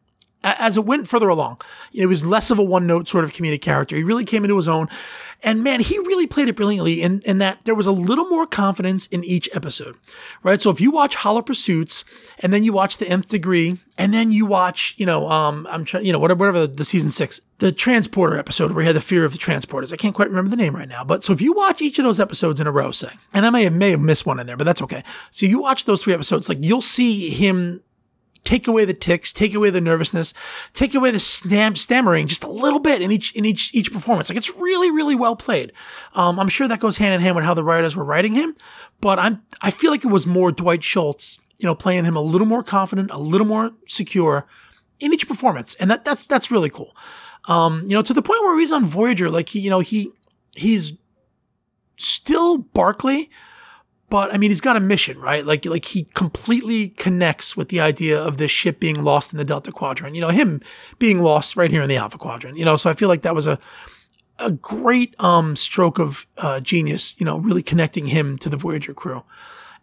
[0.44, 1.62] as it went further along,
[1.94, 3.96] it was less of a one note sort of comedic character.
[3.96, 4.88] He really came into his own.
[5.44, 8.46] And man, he really played it brilliantly in, in that there was a little more
[8.46, 9.98] confidence in each episode,
[10.44, 10.62] right?
[10.62, 12.04] So if you watch Hollow Pursuits
[12.40, 15.84] and then you watch The Nth Degree and then you watch, you know, um, I'm
[15.84, 18.96] trying, you know, whatever, whatever the, the season six, the transporter episode where he had
[18.96, 19.92] the fear of the transporters.
[19.92, 22.06] I can't quite remember the name right now, but so if you watch each of
[22.06, 24.46] those episodes in a row, say, and I may have, may have missed one in
[24.46, 25.04] there, but that's okay.
[25.32, 27.82] So you watch those three episodes, like you'll see him
[28.44, 30.34] take away the ticks, take away the nervousness,
[30.74, 34.30] take away the stam- stammering just a little bit in each in each each performance.
[34.30, 35.72] Like it's really really well played.
[36.14, 38.56] Um, I'm sure that goes hand in hand with how the writers were writing him,
[39.00, 42.22] but I'm I feel like it was more Dwight Schultz, you know, playing him a
[42.22, 44.48] little more confident, a little more secure
[45.00, 46.96] in each performance, and that that's that's really cool.
[47.48, 50.12] Um, you know, to the point where he's on Voyager, like he, you know, he
[50.56, 50.94] he's
[51.98, 53.30] still Barclay,
[54.12, 55.46] but I mean, he's got a mission, right?
[55.46, 59.46] Like, like he completely connects with the idea of this ship being lost in the
[59.46, 60.16] Delta Quadrant.
[60.16, 60.62] You know, him
[61.00, 62.58] being lost right here in the Alpha Quadrant.
[62.58, 63.58] You know, so I feel like that was a
[64.38, 67.16] a great um stroke of uh, genius.
[67.18, 69.24] You know, really connecting him to the Voyager crew.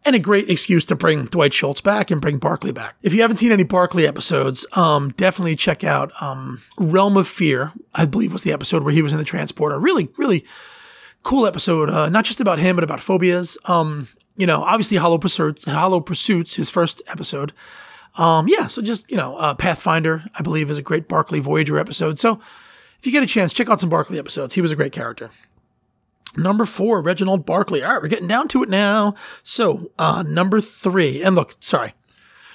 [0.04, 2.96] And a great excuse to bring Dwight Schultz back and bring Barclay back.
[3.02, 7.72] If you haven't seen any Barclay episodes, um, definitely check out um, Realm of Fear.
[7.94, 9.78] I believe was the episode where he was in the transporter.
[9.78, 10.44] Really, really
[11.22, 11.90] cool episode.
[11.90, 13.58] Uh, not just about him, but about phobias.
[13.66, 17.52] Um, you know, obviously Hollow Pursuits, Hollow Pursuits, his first episode.
[18.16, 21.78] Um, yeah, so just you know, uh, Pathfinder, I believe, is a great Barclay Voyager
[21.78, 22.18] episode.
[22.18, 22.40] So
[22.98, 24.54] if you get a chance, check out some Barclay episodes.
[24.54, 25.30] He was a great character.
[26.36, 27.82] Number four, Reginald Barclay.
[27.82, 29.14] All right, we're getting down to it now.
[29.42, 31.94] So, uh, number three, and look, sorry,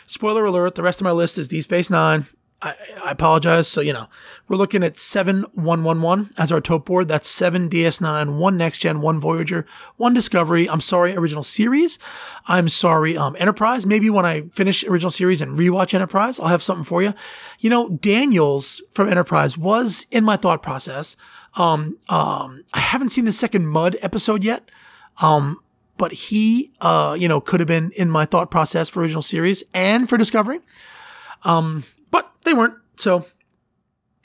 [0.06, 0.76] spoiler alert.
[0.76, 2.26] The rest of my list is Deep Space Nine.
[2.64, 3.68] I, I apologize.
[3.68, 4.08] So, you know,
[4.48, 7.10] we're looking at 7111 as our top board.
[7.10, 9.66] That's 7 DS9, 1 Next Gen, 1 Voyager,
[9.98, 10.70] 1 Discovery.
[10.70, 12.00] I'm sorry, original series.
[12.48, 13.86] I'm sorry, um, Enterprise.
[13.86, 17.14] Maybe when I finish original series and rewatch Enterprise, I'll have something for you.
[17.60, 21.18] You know, Daniels from Enterprise was in my thought process.
[21.56, 24.70] Um, um, I haven't seen the second Mud episode yet.
[25.22, 25.60] Um,
[25.98, 29.64] but he, uh, you know, could have been in my thought process for original series
[29.74, 30.60] and for Discovery.
[31.44, 31.84] Um,
[32.14, 32.76] but they weren't.
[32.96, 33.26] So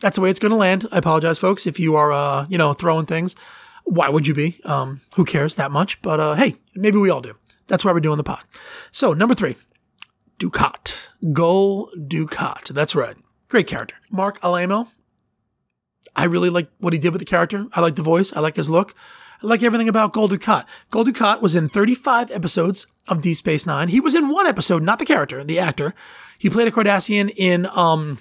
[0.00, 0.86] that's the way it's going to land.
[0.92, 3.34] I apologize, folks, if you are, uh, you know, throwing things.
[3.84, 4.60] Why would you be?
[4.64, 6.00] Um, who cares that much?
[6.02, 7.34] But uh, hey, maybe we all do.
[7.66, 8.44] That's why we're doing the pod.
[8.92, 9.56] So number three,
[10.38, 11.08] Dukat.
[11.32, 12.68] Gul Dukat.
[12.68, 13.16] That's right.
[13.48, 13.96] Great character.
[14.12, 14.88] Marc Alaimo.
[16.14, 17.66] I really like what he did with the character.
[17.72, 18.32] I like the voice.
[18.34, 18.94] I like his look.
[19.42, 20.64] I like everything about Gul Dukat.
[20.90, 23.88] Gul Dukat was in 35 episodes of Deep Space Nine.
[23.88, 25.94] He was in one episode, not the character, the actor.
[26.38, 28.18] He played a Cardassian in, um,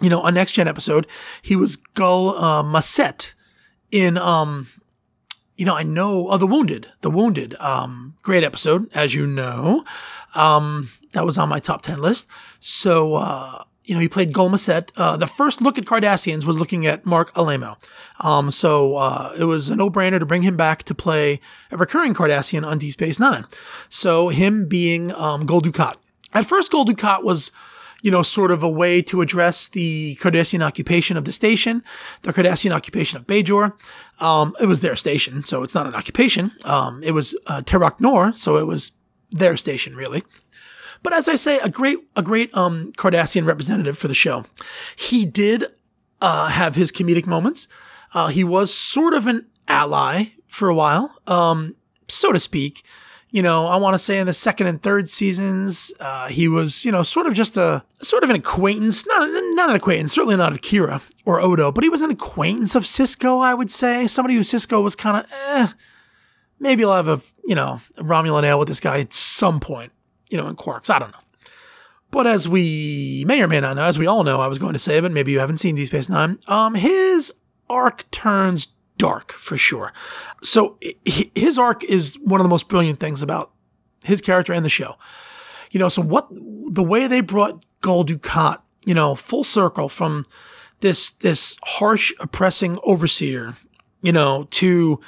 [0.00, 1.06] you know, a next gen episode.
[1.40, 3.34] He was Gul uh, Macet
[3.90, 4.68] in, um,
[5.56, 9.84] you know, I know, oh, The Wounded, The Wounded, um, great episode, as you know.
[10.34, 12.26] Um, that was on my top 10 list.
[12.60, 14.90] So, uh, you know, he played Gul Macet.
[14.96, 17.76] Uh, the first look at Cardassians was looking at Marc Alaimo.
[18.20, 22.14] Um, so uh, it was a no-brainer to bring him back to play a recurring
[22.14, 23.44] Cardassian on Deep Space Nine.
[23.88, 25.62] So him being um, Gul.
[26.32, 27.50] At first, Gul Dukat was,
[28.02, 31.82] you know, sort of a way to address the Cardassian occupation of the station,
[32.22, 33.72] the Cardassian occupation of Bajor.
[34.20, 36.52] Um, it was their station, so it's not an occupation.
[36.64, 37.62] Um, it was uh,
[37.98, 38.92] Nor, so it was
[39.30, 40.22] their station, really.
[41.02, 44.44] But as I say, a great, a great um, Cardassian representative for the show.
[44.96, 45.66] He did
[46.20, 47.68] uh, have his comedic moments.
[48.14, 51.74] Uh, he was sort of an ally for a while, um,
[52.08, 52.84] so to speak.
[53.30, 56.84] You know, I want to say in the second and third seasons, uh, he was,
[56.84, 60.36] you know, sort of just a sort of an acquaintance, not not an acquaintance, certainly
[60.36, 63.42] not of Kira or Odo, but he was an acquaintance of Sisko.
[63.42, 65.68] I would say somebody who Sisko was kind of, eh,
[66.60, 69.92] maybe I'll have a, you know, Romulan ale with this guy at some point
[70.32, 70.88] you know, in Quarks.
[70.88, 71.18] I don't know.
[72.10, 74.72] But as we may or may not know, as we all know, I was going
[74.72, 77.32] to say, but maybe you haven't seen Deep Space Nine, um, his
[77.70, 78.68] arc turns
[78.98, 79.92] dark for sure.
[80.42, 83.52] So his arc is one of the most brilliant things about
[84.04, 84.96] his character and the show.
[85.70, 90.24] You know, so what the way they brought Gul Dukat, you know, full circle from
[90.80, 93.54] this this harsh, oppressing overseer,
[94.02, 95.00] you know, to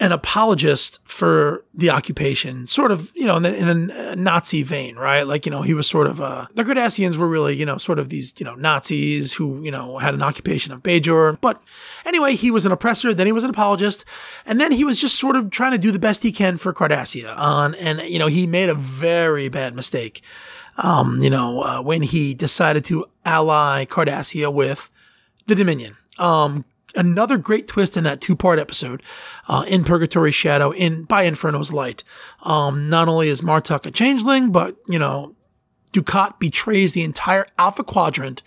[0.00, 4.96] an apologist for the occupation, sort of, you know, in, the, in a Nazi vein,
[4.96, 5.22] right?
[5.22, 8.00] Like, you know, he was sort of, uh, the Cardassians were really, you know, sort
[8.00, 11.40] of these, you know, Nazis who, you know, had an occupation of Bajor.
[11.40, 11.62] But
[12.04, 14.04] anyway, he was an oppressor, then he was an apologist,
[14.44, 16.74] and then he was just sort of trying to do the best he can for
[16.74, 17.36] Cardassia.
[17.36, 20.22] On, and, you know, he made a very bad mistake,
[20.76, 24.90] um, you know, uh, when he decided to ally Cardassia with
[25.46, 25.96] the Dominion.
[26.18, 26.64] Um,
[26.94, 29.02] another great twist in that two part episode,
[29.48, 32.04] uh, in Purgatory's Shadow, in by Inferno's Light.
[32.42, 35.34] Um, not only is Martok a changeling, but you know,
[35.92, 38.42] Dukat betrays the entire Alpha Quadrant,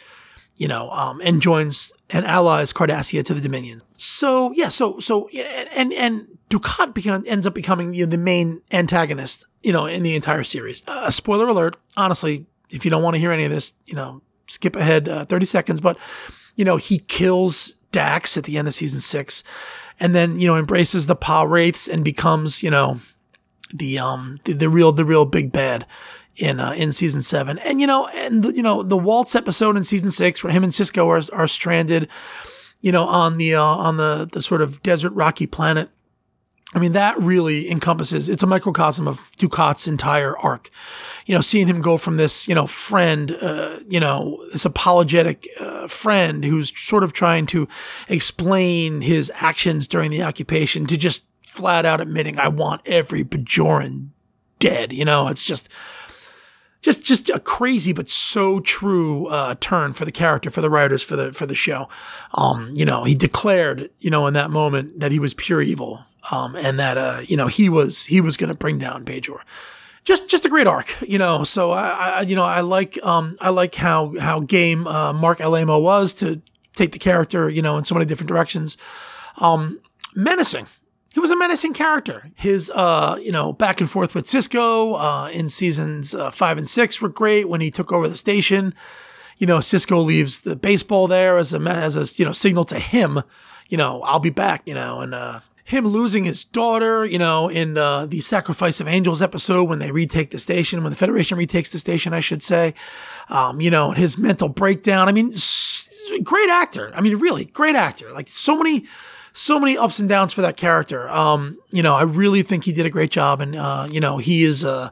[0.55, 3.81] you know, um, and joins and allies Cardassia to the Dominion.
[3.97, 8.61] So yeah, so so and and Dukat become, ends up becoming you know, the main
[8.71, 10.83] antagonist, you know, in the entire series.
[10.87, 11.77] Uh, spoiler alert.
[11.95, 15.25] Honestly, if you don't want to hear any of this, you know, skip ahead uh,
[15.25, 15.81] 30 seconds.
[15.81, 15.97] But
[16.55, 19.43] you know, he kills Dax at the end of season six,
[19.99, 22.99] and then you know embraces the Pah-wraiths and becomes you know
[23.73, 25.87] the um the, the real the real big bad
[26.35, 27.57] in uh, in season seven.
[27.57, 30.63] And you know, and the, you know the waltz episode in season six where him
[30.63, 32.07] and Sisko are are stranded,
[32.81, 35.89] you know, on the uh, on the the sort of desert rocky planet.
[36.75, 40.69] I mean, that really encompasses, it's a microcosm of Dukat's entire arc.
[41.25, 45.47] You know, seeing him go from this, you know, friend, uh, you know, this apologetic
[45.59, 47.69] uh, friend who's sort of trying to
[48.09, 54.09] explain his actions during the occupation to just flat out admitting, I want every Bajoran
[54.59, 54.91] dead.
[54.91, 55.69] You know, it's just,
[56.81, 61.01] just just a crazy but so true uh, turn for the character, for the writers,
[61.01, 61.89] for the for the show.
[62.33, 66.05] Um, you know, he declared, you know, in that moment that he was pure evil,
[66.31, 69.39] um, and that uh, you know he was he was going to bring down Bajor.
[70.03, 71.43] Just just a great arc, you know.
[71.43, 75.39] So I, I you know I like um I like how how game uh, Marc
[75.39, 76.41] Alaimo was to
[76.73, 78.77] take the character, you know, in so many different directions.
[79.39, 79.79] Um,
[80.15, 80.67] menacing
[81.17, 82.29] he was a menacing character.
[82.35, 86.69] His, uh, you know, back and forth with Sisko uh, in seasons uh, five and
[86.69, 88.75] six were great when he took over the station.
[89.39, 92.77] You know, Sisko leaves the baseball there as a as a you know signal to
[92.77, 93.23] him.
[93.67, 94.61] You know, I'll be back.
[94.67, 97.05] You know, and uh, him losing his daughter.
[97.05, 100.91] You know, in uh, the Sacrifice of Angels episode when they retake the station, when
[100.91, 102.73] the Federation retakes the station, I should say.
[103.29, 105.07] Um, you know, his mental breakdown.
[105.07, 105.31] I mean,
[106.23, 106.91] great actor.
[106.95, 108.11] I mean, really great actor.
[108.11, 108.85] Like so many
[109.33, 111.07] so many ups and downs for that character.
[111.09, 114.17] Um, you know, I really think he did a great job, and uh, you know,
[114.17, 114.89] he is, uh,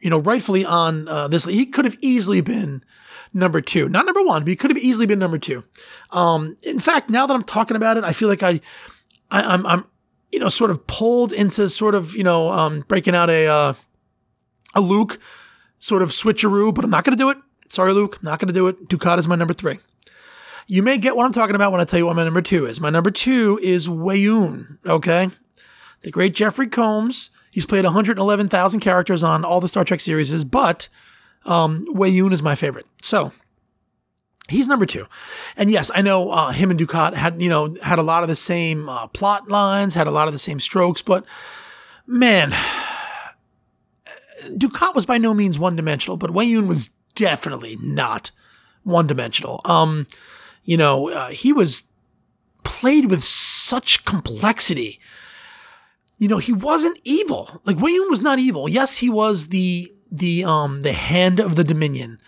[0.00, 1.44] you know, rightfully on uh, this.
[1.44, 2.84] He could have easily been
[3.32, 5.64] number two, not number one, but he could have easily been number two.
[6.10, 8.60] Um, in fact, now that I'm talking about it, I feel like I,
[9.34, 9.84] I am I'm, I'm,
[10.30, 13.74] you know, sort of pulled into sort of, you know, um, breaking out a, uh,
[14.74, 15.18] a Luke
[15.78, 17.38] sort of switcheroo, but I'm not going to do it.
[17.68, 18.88] Sorry, Luke, not going to do it.
[18.88, 19.78] Dukat is my number three.
[20.66, 22.66] You may get what I'm talking about when I tell you what my number two
[22.66, 22.80] is.
[22.80, 25.30] My number two is Weyoun, okay?
[26.02, 27.30] The great Jeffrey Combs.
[27.52, 30.88] He's played 111,000 characters on all the Star Trek series, but
[31.44, 32.86] um, Weyoun is my favorite.
[33.02, 33.32] So
[34.48, 35.06] he's number two.
[35.56, 38.28] And yes, I know uh, him and Dukat had, you know, had a lot of
[38.28, 41.24] the same uh, plot lines, had a lot of the same strokes, but
[42.06, 42.52] man,
[44.44, 48.30] Dukat was by no means one dimensional, but Weyoun was definitely not
[48.82, 49.60] one dimensional.
[49.64, 50.06] Um,
[50.64, 51.84] you know, uh, he was
[52.62, 55.00] played with such complexity.
[56.18, 57.60] You know, he wasn't evil.
[57.64, 58.68] Like Weyoun was not evil.
[58.68, 62.20] Yes, he was the the um the hand of the Dominion.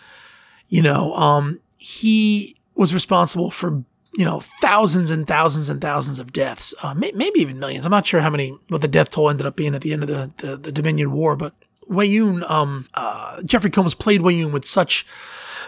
[0.67, 3.83] You know, um he was responsible for
[4.17, 7.85] you know thousands and thousands and thousands of deaths, uh, may, maybe even millions.
[7.85, 10.03] I'm not sure how many what the death toll ended up being at the end
[10.03, 11.53] of the the, the Dominion War, but
[11.89, 15.05] Weyoun, um, uh, Jeffrey Combs played Weyoun with such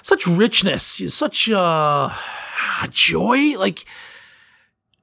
[0.01, 0.83] such richness,
[1.13, 3.57] such uh ah, joy.
[3.57, 3.85] Like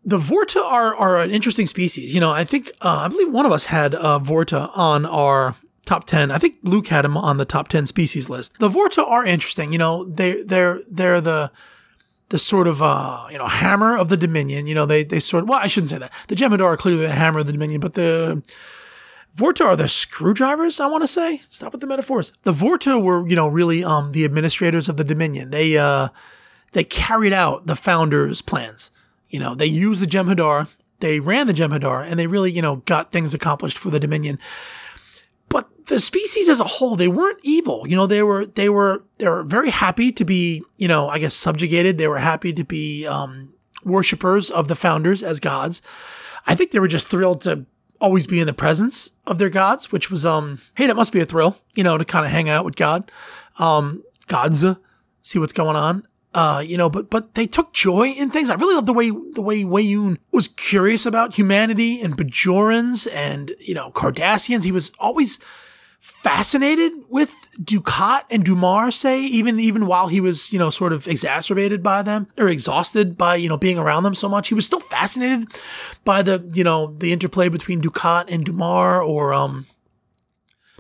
[0.05, 2.15] the Vorta are are an interesting species.
[2.15, 5.55] You know, I think uh, I believe one of us had uh, Vorta on our
[5.87, 8.59] top 10 i think luke had him on the top 10 species list.
[8.59, 9.73] The vorta are interesting.
[9.73, 11.51] You know they they're they're the
[12.29, 14.67] the sort of uh you know hammer of the dominion.
[14.67, 16.13] You know they they sort of well i shouldn't say that.
[16.29, 18.43] The jem'hadar are clearly the hammer of the dominion but the
[19.37, 21.41] vorta are the screwdrivers i want to say.
[21.51, 22.33] Stop with the metaphors.
[22.43, 25.51] The vorta were you know really um the administrators of the dominion.
[25.51, 26.09] They uh
[26.73, 28.91] they carried out the founders' plans.
[29.31, 30.69] You know, they used the Jem'Hadar,
[31.01, 34.39] they ran the Jem'Hadar, and they really, you know, got things accomplished for the Dominion.
[35.87, 37.87] The species as a whole, they weren't evil.
[37.87, 41.19] You know, they were they were they were very happy to be, you know, I
[41.19, 41.97] guess subjugated.
[41.97, 45.83] They were happy to be um, worshippers of the founders as gods.
[46.47, 47.67] I think they were just thrilled to
[48.01, 51.21] always be in the presence of their gods, which was um, hey, that must be
[51.21, 53.11] a thrill, you know, to kind of hang out with God,
[53.59, 54.65] um, gods,
[55.23, 56.07] see what's going on.
[56.35, 58.51] Uh, you know, but but they took joy in things.
[58.51, 63.53] I really love the way the way Weyoun was curious about humanity and Bajorans and
[63.59, 64.65] you know Cardassians.
[64.65, 65.39] He was always
[66.01, 71.07] fascinated with Dukat and Damar, say, even even while he was, you know, sort of
[71.09, 74.49] exacerbated by them or exhausted by, you know, being around them so much.
[74.49, 75.49] He was still fascinated
[76.05, 79.67] by the, you know, the interplay between Dukat and Damar or um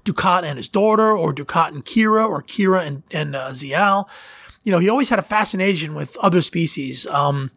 [0.04, 4.08] Dukat and his daughter or Dukat and Kira or Kira and, and uh, Ziyal
[4.66, 7.06] you know, he always had a fascination with other species.
[7.06, 7.52] Um,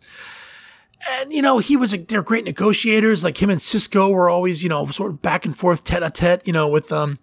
[1.10, 3.24] and you know, he was they're great negotiators.
[3.24, 6.12] Like him and Sisko were always, you know, sort of back and forth, tete a
[6.12, 7.18] tete, you know, with um,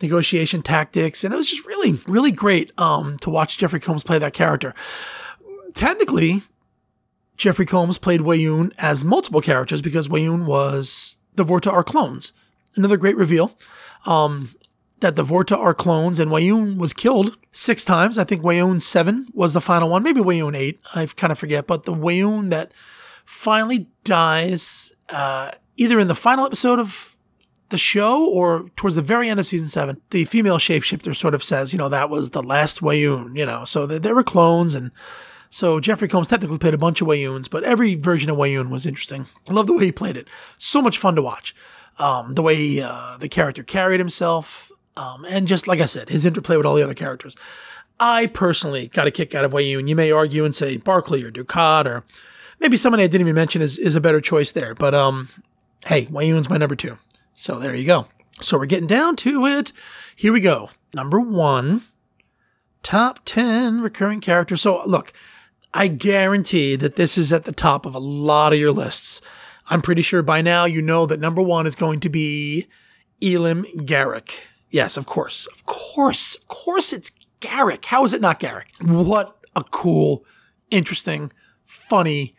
[0.00, 4.18] negotiation tactics, and it was just really, really great um, to watch Jeffrey Combs play
[4.18, 4.74] that character.
[5.74, 6.42] Technically,
[7.36, 12.32] Jeffrey Combs played Weyoun as multiple characters because Weyoun was the Vorta are clones.
[12.74, 13.56] Another great reveal.
[14.06, 14.50] Um,
[15.00, 18.18] that the Vorta are clones, and Weyoun was killed six times.
[18.18, 20.80] I think Weyoun 7 was the final one, maybe Weyoun 8.
[20.94, 21.66] I kind of forget.
[21.66, 22.72] But the Weyoun that
[23.24, 27.16] finally dies uh, either in the final episode of
[27.70, 31.42] the show or towards the very end of season seven, the female shapeshifter sort of
[31.42, 34.90] says, you know, that was the last Weyoun, you know, so there, were clones and
[35.50, 38.86] so Jeffrey Combs technically played a bunch of Weyouns, but every version of Weyoun was
[38.86, 39.26] interesting.
[39.48, 40.28] I love the way he played it.
[40.58, 41.54] So much fun to watch.
[41.98, 46.10] Um, the way he, uh, the character carried himself, um, and just like I said,
[46.10, 47.34] his interplay with all the other characters.
[47.98, 49.88] I personally got a kick out of Weyoun.
[49.88, 52.04] You may argue and say Barclay or Dukat or
[52.60, 54.74] maybe somebody I didn't even mention is, is a better choice there.
[54.74, 55.28] But um,
[55.86, 56.98] hey, Weyoun's my number two.
[57.40, 58.08] So there you go.
[58.40, 59.72] So we're getting down to it.
[60.16, 60.70] Here we go.
[60.92, 61.82] Number one,
[62.82, 64.62] top 10 recurring characters.
[64.62, 65.12] So look,
[65.72, 69.20] I guarantee that this is at the top of a lot of your lists.
[69.68, 72.66] I'm pretty sure by now you know that number one is going to be
[73.20, 74.32] Elim Garak.
[74.70, 75.46] Yes, of course.
[75.46, 76.34] Of course.
[76.34, 77.84] Of course it's Garak.
[77.84, 78.66] How is it not Garak?
[78.82, 80.24] What a cool,
[80.72, 81.32] interesting,
[81.62, 82.34] funny,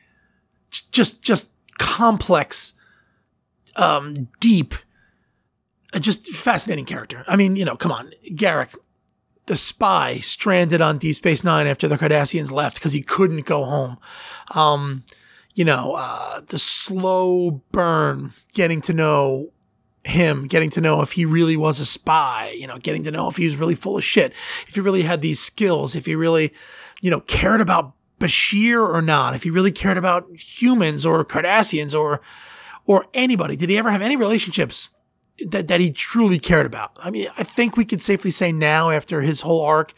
[0.92, 2.74] just just complex,
[3.78, 4.76] um, deep,
[5.98, 7.24] just fascinating character.
[7.28, 8.76] I mean, you know, come on, Garak,
[9.48, 13.66] the spy stranded on Deep Space Nine after the Cardassians left because he couldn't go
[13.66, 13.98] home.
[14.52, 15.04] Um,
[15.56, 19.52] you know, uh, the slow burn, getting to know
[20.06, 23.28] him, getting to know if he really was a spy, you know, getting to know
[23.28, 24.34] if he was really full of shit,
[24.68, 26.54] if he really had these skills, if he really,
[27.02, 31.98] you know, cared about Bashir or not, if he really cared about humans or Cardassians
[31.98, 32.22] or
[32.86, 33.56] or anybody.
[33.56, 34.90] Did he ever have any relationships
[35.48, 36.92] that, that he truly cared about?
[36.98, 39.94] I mean, I think we could safely say now after his whole arc,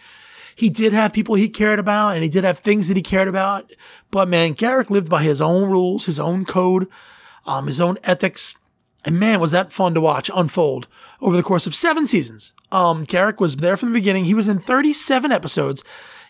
[0.55, 3.27] he did have people he cared about and he did have things that he cared
[3.27, 3.71] about.
[4.11, 6.87] But man, Garak lived by his own rules, his own code,
[7.45, 8.57] um, his own ethics.
[9.03, 10.87] And man, was that fun to watch unfold
[11.21, 12.51] over the course of seven seasons.
[12.71, 14.25] Um, Garak was there from the beginning.
[14.25, 15.83] He was in 37 episodes.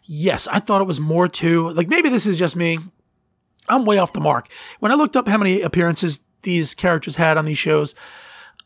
[0.04, 1.70] Yes, I thought it was more too.
[1.72, 2.80] Like maybe this is just me.
[3.68, 4.50] I'm way off the mark.
[4.80, 7.94] When I looked up how many appearances these characters had on these shows,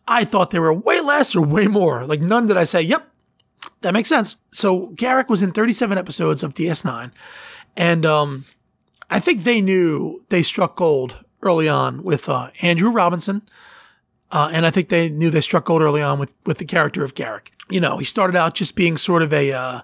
[0.07, 2.05] I thought they were way less or way more.
[2.05, 3.09] Like none did I say, yep,
[3.81, 4.37] that makes sense.
[4.51, 7.11] So Garak was in 37 episodes of DS9.
[7.77, 8.45] And um,
[9.09, 13.41] I think they knew they struck gold early on with uh, Andrew Robinson.
[14.31, 17.03] Uh, and I think they knew they struck gold early on with, with the character
[17.03, 17.47] of Garak.
[17.69, 19.81] You know, he started out just being sort of a uh,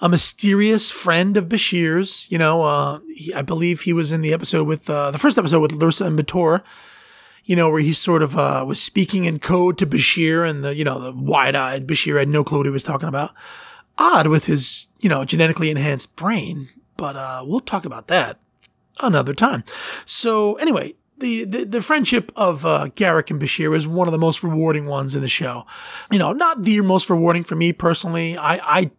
[0.00, 2.30] a mysterious friend of Bashir's.
[2.30, 5.38] You know, uh, he, I believe he was in the episode with uh, the first
[5.38, 6.62] episode with Lursa and B'Etor.
[7.44, 10.74] You know, where he sort of uh, was speaking in code to Bashir, and the
[10.74, 13.32] you know the wide-eyed Bashir had no clue what he was talking about.
[13.98, 18.38] Odd with his you know genetically enhanced brain, but uh, we'll talk about that
[19.00, 19.64] another time.
[20.06, 24.18] So anyway, the, the, the friendship of uh, Garak and Bashir is one of the
[24.18, 25.66] most rewarding ones in the show.
[26.10, 28.36] You know, not the most rewarding for me personally.
[28.36, 28.90] I, I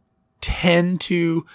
[0.41, 1.45] tend to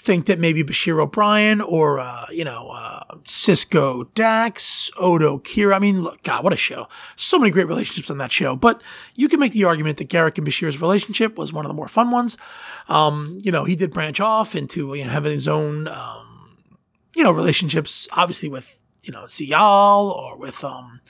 [0.00, 5.76] think that maybe Bashir O'Brien or, uh, you know, uh, Sisko Dax, Odo Kira.
[5.76, 6.88] I mean, look, God, what a show.
[7.16, 8.56] So many great relationships on that show.
[8.56, 8.82] But
[9.14, 11.86] you can make the argument that Garak and Bashir's relationship was one of the more
[11.86, 12.38] fun ones.
[12.88, 16.56] Um, you know, he did branch off into, you know, having his own, um,
[17.14, 21.00] you know, relationships, obviously with, you know, Ziyal or with, um,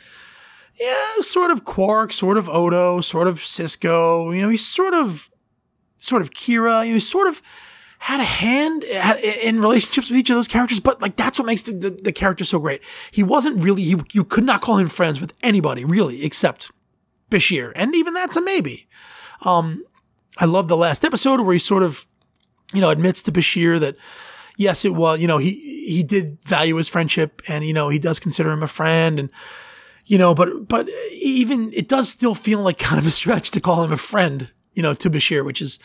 [0.80, 4.34] yeah, sort of Quark, sort of Odo, sort of Sisko.
[4.34, 5.30] You know, he's sort of
[5.99, 6.86] sort of Kira.
[6.86, 7.41] You know, sort of
[8.01, 11.63] had a hand in relationships with each of those characters, but like that's what makes
[11.63, 12.81] the, the, the, character so great.
[13.11, 16.73] He wasn't really, he, you could not call him friends with anybody really, except
[17.31, 17.73] Bashir.
[17.77, 18.89] And even that's a maybe.
[19.43, 19.85] Um,
[20.39, 22.07] I love the last episode where he sort of,
[22.73, 23.97] you know, admits to Bashir that,
[24.57, 27.99] yes, it was, you know, he, he did value his friendship and, you know, he
[27.99, 29.29] does consider him a friend and,
[30.07, 33.61] you know, but, but even, it does still feel like kind of a stretch to
[33.61, 35.79] call him a friend you know, to Bashir, which is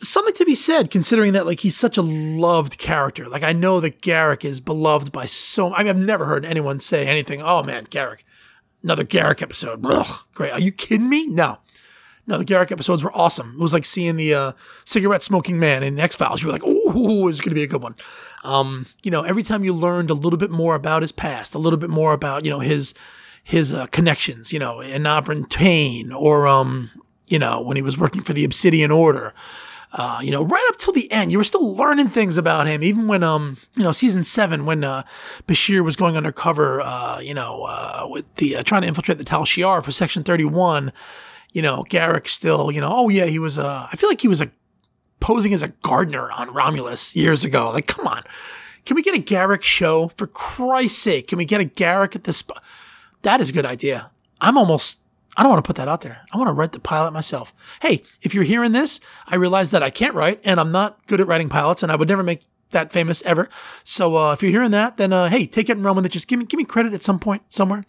[0.00, 3.28] something to be said considering that like he's such a loved character.
[3.28, 6.80] Like I know that Garak is beloved by so I mean, I've never heard anyone
[6.80, 8.20] say anything, oh man, Garak.
[8.82, 9.84] Another Garak episode.
[9.84, 10.52] Ugh, great.
[10.52, 11.26] Are you kidding me?
[11.26, 11.58] No.
[12.28, 13.54] No, the Garak episodes were awesome.
[13.54, 14.52] It was like seeing the uh,
[14.84, 16.42] cigarette smoking man in X Files.
[16.42, 17.94] You were like, "Ooh, it's going to be a good one."
[18.42, 21.58] Um, you know, every time you learned a little bit more about his past, a
[21.58, 22.94] little bit more about you know his
[23.44, 26.90] his uh, connections, you know, Enabran Tain or um,
[27.28, 29.32] you know, when he was working for the Obsidian Order.
[29.98, 32.82] Uh, you know, right up till the end, you were still learning things about him.
[32.82, 35.02] Even when, um, you know, season seven, when uh,
[35.48, 39.24] Bashir was going undercover, uh, you know, uh, with the uh, trying to infiltrate the
[39.24, 40.92] Tal Shiar for Section Thirty One.
[41.52, 43.58] You know, Garak still, you know, oh yeah, he was.
[43.58, 44.50] Uh, I feel like he was a
[45.18, 47.70] posing as a gardener on Romulus years ago.
[47.72, 48.22] Like, come on,
[48.84, 51.28] can we get a Garak show for Christ's sake?
[51.28, 52.36] Can we get a Garak at this?
[52.44, 52.60] Sp-
[53.22, 54.10] that is a good idea.
[54.42, 54.98] I'm almost
[55.36, 56.22] I don't want to put that out there.
[56.32, 57.52] I want to write the pilot myself.
[57.82, 61.20] Hey, if you're hearing this, I realize that I can't write and I'm not good
[61.20, 63.48] at writing pilots and I would never make that famous ever.
[63.84, 66.12] So uh, if you're hearing that, then uh, hey, take it and run with it.
[66.12, 67.82] Just give me give me credit at some point somewhere.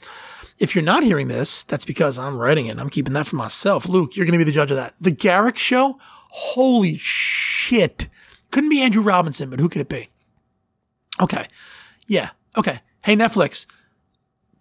[0.59, 2.79] If you're not hearing this, that's because I'm writing it.
[2.79, 3.87] I'm keeping that for myself.
[3.87, 4.95] Luke, you're going to be the judge of that.
[4.99, 5.99] The Garak Show?
[6.29, 8.07] Holy shit.
[8.51, 10.09] Couldn't be Andrew Robinson, but who could it be?
[11.19, 11.47] Okay.
[12.07, 12.31] Yeah.
[12.55, 12.79] Okay.
[13.03, 13.67] Hey, Netflix,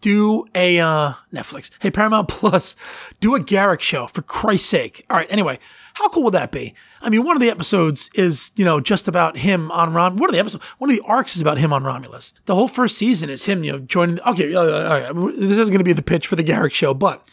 [0.00, 1.70] do a uh, Netflix.
[1.80, 2.76] Hey, Paramount Plus,
[3.20, 5.04] do a Garak show for Christ's sake.
[5.10, 5.30] All right.
[5.30, 5.58] Anyway,
[5.94, 6.74] how cool would that be?
[7.00, 10.16] I mean, one of the episodes is you know just about him on Rom.
[10.16, 12.32] One of the episodes, one of the arcs is about him on Romulus.
[12.44, 14.20] The whole first season is him, you know, joining.
[14.20, 17.26] Okay, all right, this isn't going to be the pitch for the Garak show, but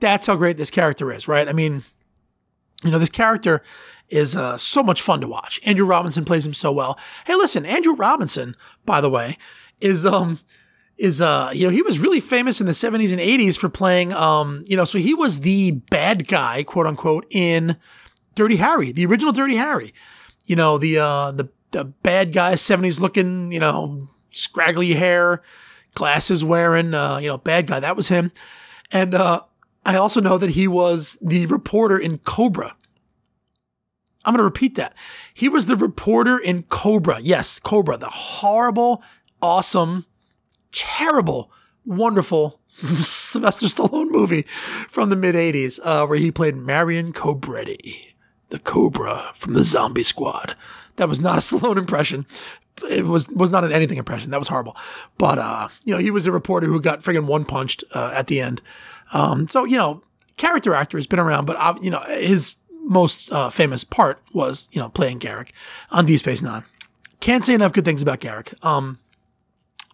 [0.00, 1.48] that's how great this character is, right?
[1.48, 1.84] I mean,
[2.84, 3.62] you know, this character
[4.08, 5.60] is uh, so much fun to watch.
[5.64, 6.98] Andrew Robinson plays him so well.
[7.26, 8.56] Hey, listen, Andrew Robinson,
[8.86, 9.36] by the way,
[9.80, 10.38] is um
[10.98, 14.12] is uh you know he was really famous in the 70s and 80s for playing
[14.12, 17.76] um you know so he was the bad guy quote unquote in
[18.34, 19.94] Dirty Harry the original Dirty Harry
[20.46, 25.42] you know the uh the the bad guy 70s looking you know scraggly hair
[25.94, 28.32] glasses wearing uh you know bad guy that was him
[28.90, 29.42] and uh
[29.86, 32.74] I also know that he was the reporter in Cobra
[34.24, 34.94] I'm going to repeat that.
[35.32, 37.18] He was the reporter in Cobra.
[37.22, 39.02] Yes, Cobra, the horrible,
[39.40, 40.04] awesome
[40.78, 41.50] terrible,
[41.84, 44.42] wonderful Sylvester Stallone movie
[44.88, 48.14] from the mid 80s uh, where he played Marion Cobretti,
[48.50, 50.54] the Cobra from the Zombie Squad.
[50.96, 52.26] That was not a Stallone impression.
[52.88, 54.30] It was was not an anything impression.
[54.30, 54.76] That was horrible.
[55.18, 58.28] But uh, you know, he was a reporter who got friggin' one punched uh, at
[58.28, 58.62] the end.
[59.12, 60.04] Um, so you know,
[60.36, 64.68] character actor has been around, but uh, you know, his most uh, famous part was
[64.70, 65.50] you know playing Garak
[65.90, 66.62] on Deep Space Nine.
[67.18, 68.64] Can't say enough good things about Garak.
[68.64, 69.00] Um,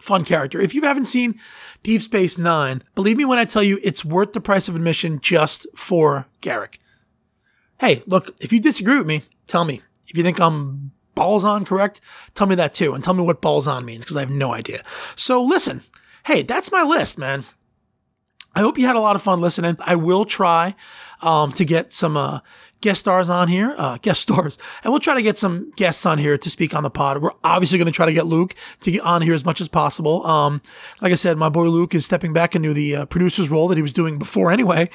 [0.05, 0.61] fun character.
[0.61, 1.41] If you haven't seen
[1.83, 5.19] Deep Space Nine, believe me when I tell you it's worth the price of admission
[5.21, 6.79] just for Garak.
[7.81, 9.81] Hey, look, if you disagree with me, tell me.
[10.07, 12.01] If you think I'm balls on correct,
[12.35, 12.93] tell me that too.
[12.93, 14.85] And tell me what balls on means because I have no idea.
[15.17, 15.83] So listen,
[16.27, 17.45] hey, that's my list, man.
[18.55, 19.77] I hope you had a lot of fun listening.
[19.81, 20.77] I will try
[21.23, 22.41] um, to get some uh,
[22.85, 26.19] guest stars on here, uh, guest stars, and we'll try to get some guests on
[26.19, 27.21] here to speak on the pod.
[27.23, 29.69] We're obviously going to try to get Luke to get on here as much as
[29.69, 30.25] possible.
[30.27, 30.61] Um,
[31.01, 33.77] like I said, my boy Luke is stepping back into the uh, producer's role that
[33.77, 34.91] he was doing before anyway.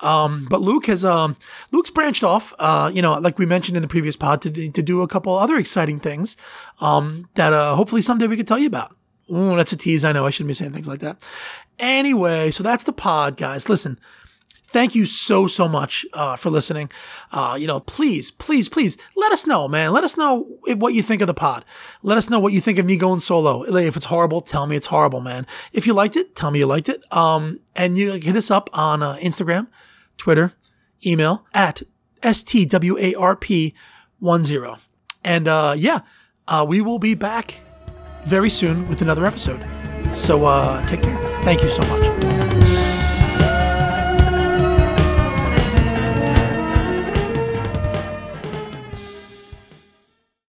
[0.00, 1.36] Um, but Luke has, um,
[1.72, 4.82] Luke's branched off, uh, you know, like we mentioned in the previous pod to, to
[4.82, 6.36] do a couple other exciting things,
[6.80, 8.96] um, that, uh, hopefully someday we can tell you about.
[9.30, 10.04] Ooh, that's a tease.
[10.04, 11.18] I know I shouldn't be saying things like that.
[11.78, 13.68] Anyway, so that's the pod, guys.
[13.68, 13.98] Listen,
[14.72, 16.90] thank you so so much uh, for listening.
[17.32, 19.92] Uh, you know please please please let us know man.
[19.92, 21.64] Let us know what you think of the pod.
[22.02, 23.64] Let us know what you think of me going solo.
[23.64, 25.46] If it's horrible tell me it's horrible man.
[25.72, 27.04] If you liked it tell me you liked it.
[27.12, 29.68] Um, and you hit us up on uh, instagram
[30.16, 30.52] twitter
[31.06, 31.82] email at
[32.22, 33.72] stwarp10
[35.24, 36.00] and uh, yeah
[36.48, 37.60] uh, we will be back
[38.24, 39.64] very soon with another episode.
[40.12, 41.16] So uh, take care.
[41.42, 42.49] Thank you so much